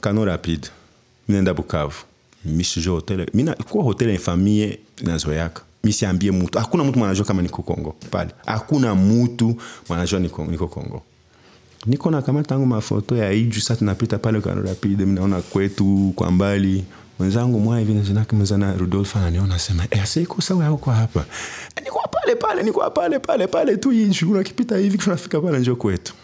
[0.00, 0.68] kano rapide.
[1.28, 2.04] Minaenda bukavu.
[2.44, 3.26] Misije hotel.
[3.34, 7.94] Mina kuwa hotel ya famille inazoyaka misiambie mutu hakuna mtu mwanajua kama niko kongo.
[8.10, 8.30] Pale.
[8.46, 9.56] Hakuna mutu
[9.88, 11.02] mwanajua niko, niko kongo.
[11.86, 16.30] Niko na kama tangu mafoto ya iju sa tunapita pale kwa rapide minaona kwetu kwa
[16.30, 16.84] mbali.
[17.18, 21.24] Mwenzangu mwa hivi nazinake mwenzana rudolf ananiona sema eh, siko sawa kwa hapa?
[21.76, 25.76] Eh, niko pale pale niko pale pale pale tu iju unakipita hivi tunafika pale njo
[25.76, 26.14] kwetu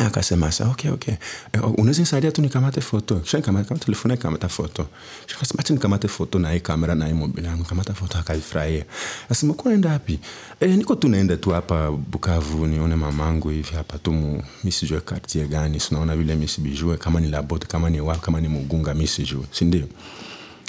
[0.00, 1.14] akasema sa okay, okay.
[1.52, 4.86] Eh, unaweza nisaidia tu nikamate foto kisha nikamata kama telefoni nikamata foto
[5.26, 7.62] kisha nikamate foto na hii kamera na hii mobile yangu.
[7.62, 8.84] Nikamata foto akaifurahia.
[9.30, 10.18] asema uko naenda wapi?
[10.60, 15.00] Eh, niko tu naenda tu hapa Bukavu nione mamangu hivi hapa tu mu mimi sijue
[15.00, 18.94] quartier gani sinaona vile mimi sibijue kama ni Labote kama ni wapi kama ni Mugunga
[18.94, 19.86] mimi sijue si ndio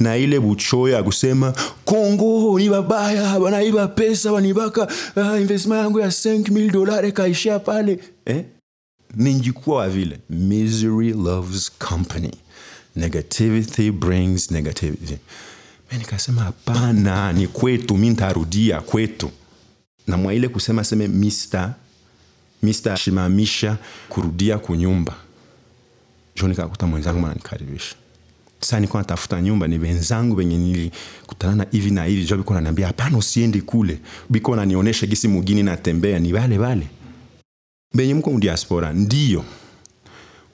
[0.00, 6.06] na ile bucho ya kusema kongo ni babaya wanaiba pesa wanibaka ah, investment yangu ya
[6.08, 7.98] 5000 dollars kaishia pale.
[8.26, 8.44] Eh?
[9.14, 10.18] Ninjikuwa wa vile.
[10.30, 12.30] Misery loves company.
[12.96, 15.16] Negativity brings negativity.
[15.92, 19.30] Mimi nikasema hapana ni kwetu mimi nitarudia kwetu.
[20.06, 21.70] Na mwa ile kusema seme mr
[22.62, 23.76] mr shimamisha
[24.08, 25.14] kurudia kunyumba.
[26.36, 27.94] Jo nikakuta mwenzangu mananikaribisha
[28.64, 32.24] sasa nilikuwa natafuta nyumba ni wenzangu wenye nilikutana na hivi na hivi.
[32.24, 33.98] Jo biko naniambia hapana usiendi kule.
[34.30, 36.86] Biko nanionyesha gisi mugini natembea ni wale wale.
[37.94, 39.44] Benye mko mdiaspora ndio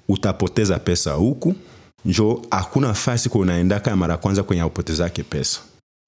[0.09, 1.55] utapoteza pesa huku
[2.05, 5.61] njo hakuna fasi kwa unaendaka mara kwanza kwenye upotezake pesa.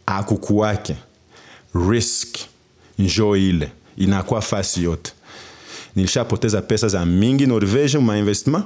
[0.07, 0.97] Akukuwake
[1.89, 2.37] risk
[2.99, 3.73] njo ile.
[3.97, 5.13] Inakuwa fasi yote.
[5.97, 8.65] Nilishapoteza pesa za mingi norvege ma investiment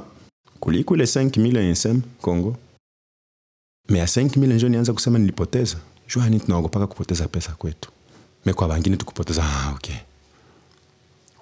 [0.60, 2.56] kuliko ile 5 million nsem congo
[3.88, 5.76] me ya 5 million njo nianza kusema nilipoteza.
[6.14, 7.90] Juani tunaogopaka kupoteza pesa kwetu.
[8.46, 9.44] Me kwa bangine tukupoteza.
[9.44, 9.94] Ah, okay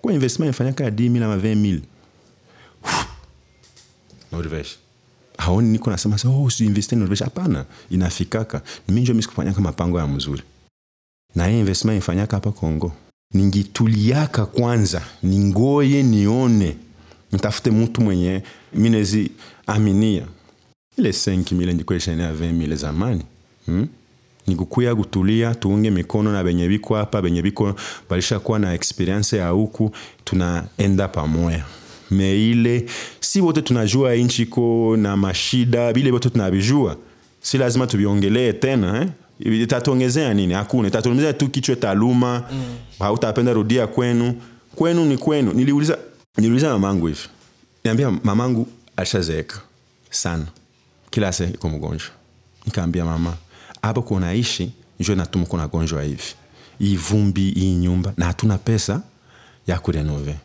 [0.02, 1.80] kwa investment ifanyaka ya 10 mil ama 20 mil
[4.32, 4.68] norvege
[5.38, 7.64] haoni niko nasema sa oh, usiinvesti norvege hapana.
[7.90, 8.62] Inafikaka.
[8.88, 10.42] Ni minjo misikufanyaka mapango ya mzuri.
[11.34, 12.92] Na hii investment ifanyaka hapa kongo
[13.32, 16.76] ningituliaka kwanza ningoye nione.
[17.32, 18.42] Nitafute mutu mwenye
[18.74, 19.30] minezi
[19.66, 20.26] aminia
[20.98, 23.22] ile 5 mile ndikueshaenea 20 mile zamani
[23.66, 23.86] hmm?
[24.46, 27.74] nikukuya kutulia tuunge mikono na benye biko hapa benye biko
[28.10, 29.90] balishakuwa na experience ya huku
[30.24, 31.64] tunaenda pamoya.
[32.10, 32.86] Me ile
[33.20, 36.96] si wote tunajua inchi iko na mashida bile wote tunabijua.
[37.40, 39.08] Si lazima tubiongelee tena eh?
[39.62, 40.54] itatuongezea nini?
[40.54, 42.42] Hakuna itatuongezea tu kichwa taluma.
[42.52, 42.62] Mm.
[42.98, 44.34] hautapenda rudia kwenu.
[44.74, 45.52] Kwenu ni kwenu.
[45.52, 45.98] Niliuliza
[46.36, 47.20] niliuliza mamangu hivi.
[47.84, 49.60] Niambia mamangu ashazeeka
[50.10, 50.46] sana
[51.14, 52.10] kila saa iko mgonjwa.
[52.66, 53.36] Nikaambia mama
[53.82, 56.22] hapa kunaishi njo natuma kuna gonjwa hivi.
[56.78, 59.02] Hii vumbi hii nyumba na hatuna pesa
[59.66, 60.36] ya kurenove.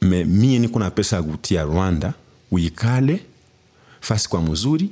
[0.00, 2.12] Me mie niko na pesa ya kutia rwanda
[2.50, 3.20] uikale
[4.00, 4.90] fasi kwa mzuri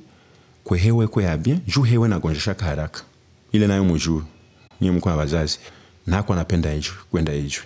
[0.65, 3.03] kwe hewe kwe ya bien juu hewe nagonjeshaka haraka.
[3.53, 4.23] Ile nayo mujuu
[4.81, 5.59] ni mko na wazazi
[6.07, 7.63] nako anapenda hicho kwenda hicho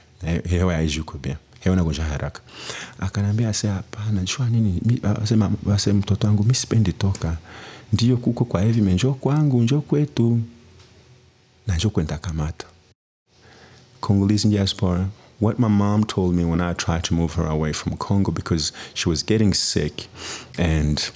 [0.49, 2.41] hewe ya hicho kwa bien hewa nagonja haraka.
[2.99, 4.81] Akanambia ase hapana jua nini?
[4.85, 5.01] Mi-
[5.75, 7.37] ase mtoto wangu mimi sipendi toka
[7.93, 10.41] ndio kuko kwa hivi menjo kwangu njo kwetu.
[11.66, 12.66] Na njo kwenda kamata.
[14.01, 15.09] Congolese diaspora,
[15.41, 18.72] what my mom told me when I tried to move her away from Congo because
[18.95, 20.09] she was getting sick
[20.59, 21.12] and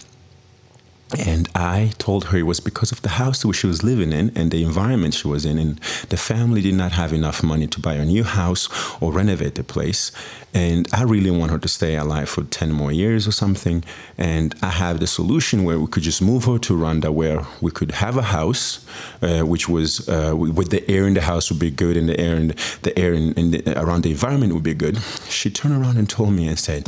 [1.19, 4.51] and I told her it was because of the house she was living in and
[4.51, 5.59] the environment she was in.
[5.59, 8.69] And the family did not have enough money to buy a new house
[9.01, 10.13] or renovate the place.
[10.55, 13.85] And I really want her to stay alive for 10 more years or something.
[14.17, 17.71] And I have the solution where we could just move her to Rwanda, where we
[17.71, 18.85] could have a house,
[19.23, 22.19] uh, which was uh, with the air in the house would be good and the
[22.21, 24.99] air in the air in, in the, around the environment would be good.
[25.29, 26.85] She turned around and told me and said,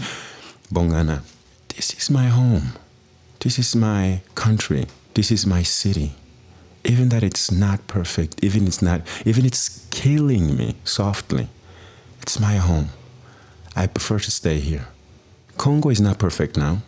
[0.73, 1.23] Bongana,
[1.69, 2.75] this is my home.
[3.45, 4.87] This is my country.
[5.13, 6.15] This is my city.
[6.83, 11.49] Even that it's not perfect, even it's not, even it's killing me softly.
[12.23, 12.89] It's my home.
[13.77, 14.87] I prefer to stay here.
[15.59, 16.79] Congo is not perfect now.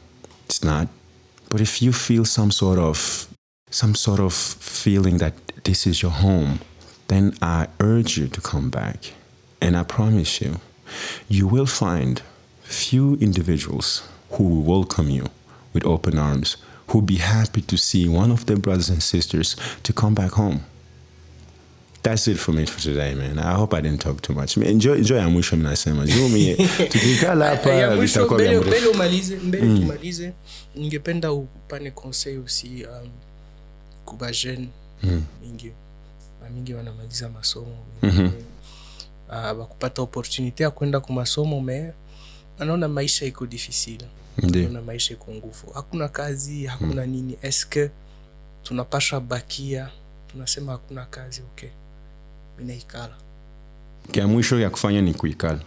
[0.47, 0.89] It's not.
[1.51, 3.29] But if you feel some sort of
[3.71, 5.35] some sort of feeling that
[5.65, 6.61] this is your home,
[7.09, 9.13] then I urge you to come back.
[9.61, 10.61] And I promise you,
[11.29, 12.23] you will find
[12.63, 15.27] few individuals who will welcome you
[15.77, 16.57] with open arms,
[16.89, 20.33] who would be happy to see one of their brothers and sisters to come back
[20.33, 20.61] home.
[22.03, 23.39] That's it for me for today, man.
[23.39, 24.57] I hope I didn't talk too much.
[24.57, 26.07] Enjoy, enjoy ya mwisho mnasema.
[26.89, 29.81] Tukikala ya hapa vitakuwa vya mbele malize, mbele mm.
[29.81, 30.33] tumalize
[30.75, 33.09] ningependa upane conseil aussi um,
[34.05, 34.69] kuba jeune
[35.43, 35.73] mingi
[36.43, 38.31] bamingi wanamaliza masomo mm
[39.29, 41.93] uh, bakupata opportunité ya kwenda ku masomo me
[42.59, 44.07] anaona maisha iko difficile
[44.43, 47.13] Anaona maisha iko nguvu hakuna kazi hakuna mm.
[47.13, 47.91] nini eske
[48.63, 49.91] tunapasha bakia
[50.27, 51.71] tunasema hakuna kazi ok
[52.59, 53.17] minaikala
[54.13, 55.61] kya mwisho ya kufanya ni kuikala.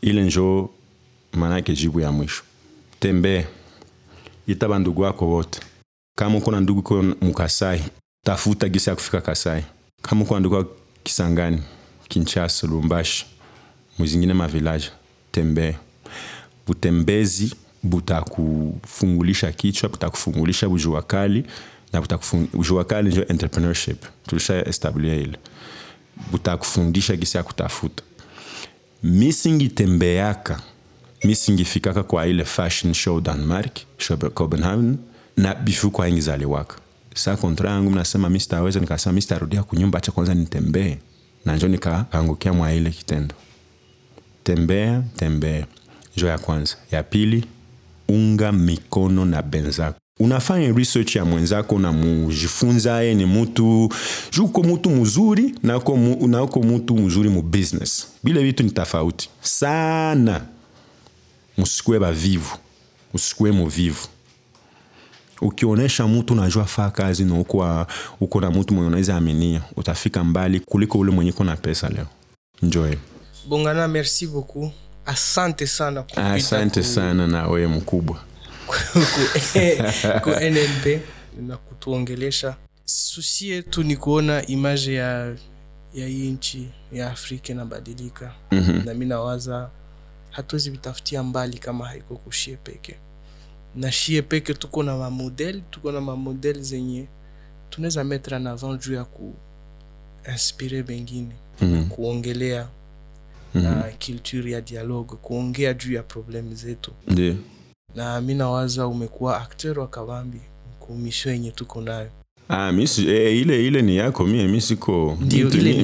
[0.00, 0.70] Ile njo
[1.32, 2.42] maanake jibu ya mwisho.
[3.00, 3.46] tembee
[4.46, 5.60] ita bandugu wako wote.
[6.18, 7.84] Kama uko na ndugu ko Mukasai,
[8.26, 9.64] tafuta gisa ya kufika Kasai.
[10.02, 10.70] Kama uko na ndugu wako
[11.02, 11.62] Kisangani,
[12.08, 13.26] Kinshasa, lumbashi
[13.98, 14.90] muzingine mavilaje
[15.32, 15.74] tembee
[16.66, 21.44] Butembezi butakufungulisha kichwa, butakufungulisha bujua kali
[21.92, 22.02] na
[22.52, 24.04] bujua kali njo entrepreneurship.
[24.26, 25.38] Tulisha establia ile.
[26.30, 28.02] Butakufundisha gisi ya kutafuta.
[29.02, 30.70] Misingitembeaka misingifikaka
[31.24, 34.98] mi singifikaka kwa ile fashion show denmark show copenhagen
[35.36, 36.76] na bifu kwa ingi zaliwaka.
[37.14, 40.96] Sa kontra yangu mnasema mi sitaweza nikasema mi sitarudia kunyumba cha kwanza nitembee.
[41.44, 43.34] Na njo nikaangukia mwa ile kitendo.
[44.44, 45.66] Tembea tembea.
[46.16, 46.76] Njo ya kwanza.
[46.90, 47.44] Ya pili
[48.52, 49.98] mikono na benzako.
[50.20, 53.88] Unafanya research ya mwenzako na mujifunza ye ni mutu
[54.32, 58.06] juko mutu mzuri nako, mu- na uko mutu mzuri mu business.
[58.24, 60.40] Bile vitu ni tofauti sana.
[61.58, 62.56] Musikue bavivu
[63.14, 64.06] usikue muvivu
[65.42, 67.86] ukionyesha mtu unajua faa kazi na uko,
[68.20, 72.06] uko na mtu mwenye unaweza aminia utafika mbali kuliko ule mwenye uko na pesa leo.
[72.62, 72.98] Njoe
[73.48, 74.72] bongana merci beaucoup
[75.06, 78.20] asante sana asante ku- sana na wewe mkubwa.
[80.22, 81.02] Ku, nnp
[81.40, 82.56] na kutuongelesha.
[82.84, 85.36] Susi yetu ni kuona image ya
[85.94, 88.34] ya hii nchi ya afrika inabadilika.
[88.50, 88.84] Mm-hmm.
[88.84, 89.70] na mi nawaza
[90.30, 92.96] hatuwezi vitafutia mbali kama haiko kushie peke.
[93.76, 97.06] Na shie peke tuko na mamodel tuko na mamodel zenye
[97.70, 99.04] tunaweza metre en avant juu ya
[100.24, 101.88] kuinspire bengine mm-hmm.
[101.88, 102.68] kuongelea
[103.54, 106.92] na culture ya dialogue kuongea juu ya problemu zetu.
[107.08, 107.34] Ndio.
[107.94, 110.40] Na mi nawaza umekuwa akter wa kawambi
[110.80, 112.08] kumisho yenye tuko nayo.
[112.48, 115.18] Ah, misi, eh, ile ile ni yako mie mi siko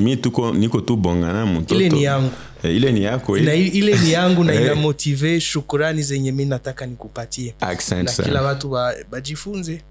[0.03, 1.75] mi tuko niko tu bongana mtoto.
[1.75, 2.31] Ile ni yangu.
[2.63, 3.69] Eh, ile ni yako na ile.
[3.69, 7.55] na, ile ni yangu na inamotive ina motive shukurani zenye mi nataka nikupatie.
[7.61, 9.83] Na kila watu wa, bajifunze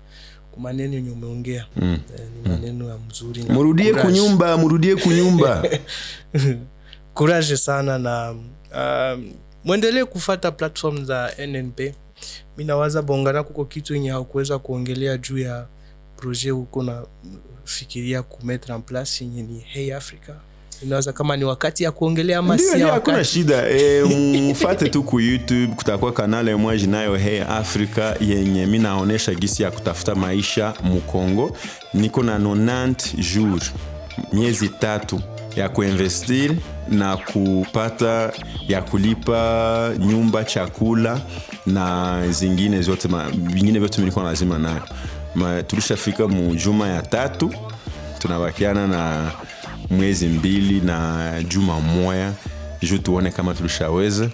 [0.58, 1.66] maneno yenye umeongea.
[1.78, 1.98] Mm.
[2.18, 5.64] Eh, ni maneno ya mzuri na murudie kunyumba murudie kunyumba
[7.16, 8.32] courage sana na
[8.76, 9.32] um,
[9.63, 11.80] mwendelee kufata platform za nnp
[12.57, 15.66] minawaza bongana kuko kitu enye akuweza kuongelea juu ya
[16.18, 17.03] proje huko na
[17.63, 20.30] fikiria kumetre en place yenye ni hey africa.
[20.84, 23.63] Inaweza kama ni wakati ya kuongelea ama si hakuna shida.
[23.70, 24.03] E,
[24.51, 29.72] mfate tu ku youtube kutakuwa kanale mwaji nayo hey africa yenye mi naonesha gisi ya
[29.72, 31.57] kutafuta maisha mukongo
[31.93, 33.61] niko na 90 jour
[34.34, 35.22] miezi tatu
[35.56, 36.56] ya kuinvestir
[36.89, 38.34] na kupata
[38.68, 41.22] ya kulipa nyumba chakula
[41.66, 44.82] na zingine zote vingine vyote nilikuwa lazima nayo.
[45.64, 47.53] Tulishafika mujuma ya tatu
[48.20, 49.32] tunabakiana na
[49.89, 52.32] mwezi mbili na juma moya
[52.82, 54.30] juu tuone kama tulishaweza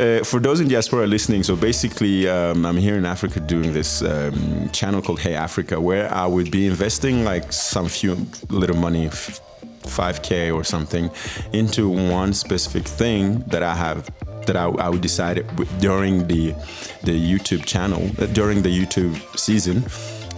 [0.00, 4.02] Uh, for those in diaspora listening, so basically, um, I'm here in Africa doing this
[4.02, 8.16] um, channel called Hey Africa, where I would be investing like some few
[8.48, 9.08] little money,
[9.82, 11.10] 5k or something,
[11.52, 14.10] into one specific thing that I have
[14.46, 15.44] that I, I would decide
[15.80, 16.52] during the
[17.04, 19.84] the YouTube channel uh, during the YouTube season,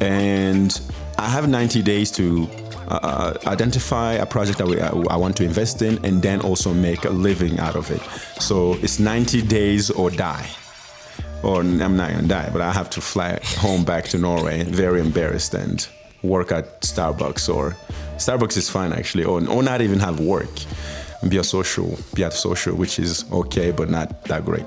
[0.01, 0.81] and
[1.19, 2.49] I have 90 days to
[2.89, 6.75] uh, identify a project that we, I, I want to invest in and then also
[6.75, 8.03] make a living out of it.
[8.41, 10.49] So it's 90 days or die.
[11.43, 15.01] Or I'm not gonna die, but I have to fly home back to Norway, very
[15.01, 15.87] embarrassed, and
[16.25, 17.77] work at Starbucks or
[18.17, 20.51] Starbucks is fine actually, or, or not even have work.
[21.29, 24.67] Be a social, be at social, which is okay, but not that great.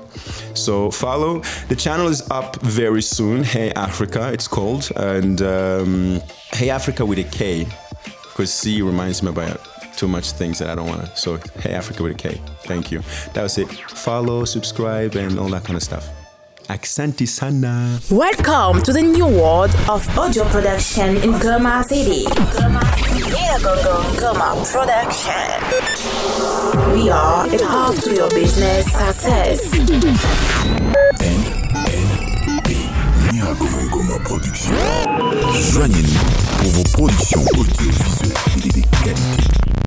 [0.54, 1.40] So follow.
[1.68, 3.44] The channel is up very soon.
[3.44, 6.20] Hey Africa, it's called, and um,
[6.52, 7.66] Hey Africa with a K,
[8.24, 9.60] because C reminds me about
[9.96, 11.16] too much things that I don't want to.
[11.16, 12.40] So Hey Africa with a K.
[12.64, 13.02] Thank you.
[13.34, 13.68] That was it.
[13.90, 16.08] Follow, subscribe, and all that kind of stuff.
[16.68, 17.98] Aksanti sana.
[18.10, 22.28] Welcome to the new world of audio production in Goma City.
[22.28, 25.58] Here Gongo Goma Production.
[26.92, 29.72] We are a path to your business success.
[33.32, 34.74] Miracle Ngoma Production.
[35.72, 36.20] Joignez-nous
[36.60, 39.77] pour vos productions audiovisuelles de qualité.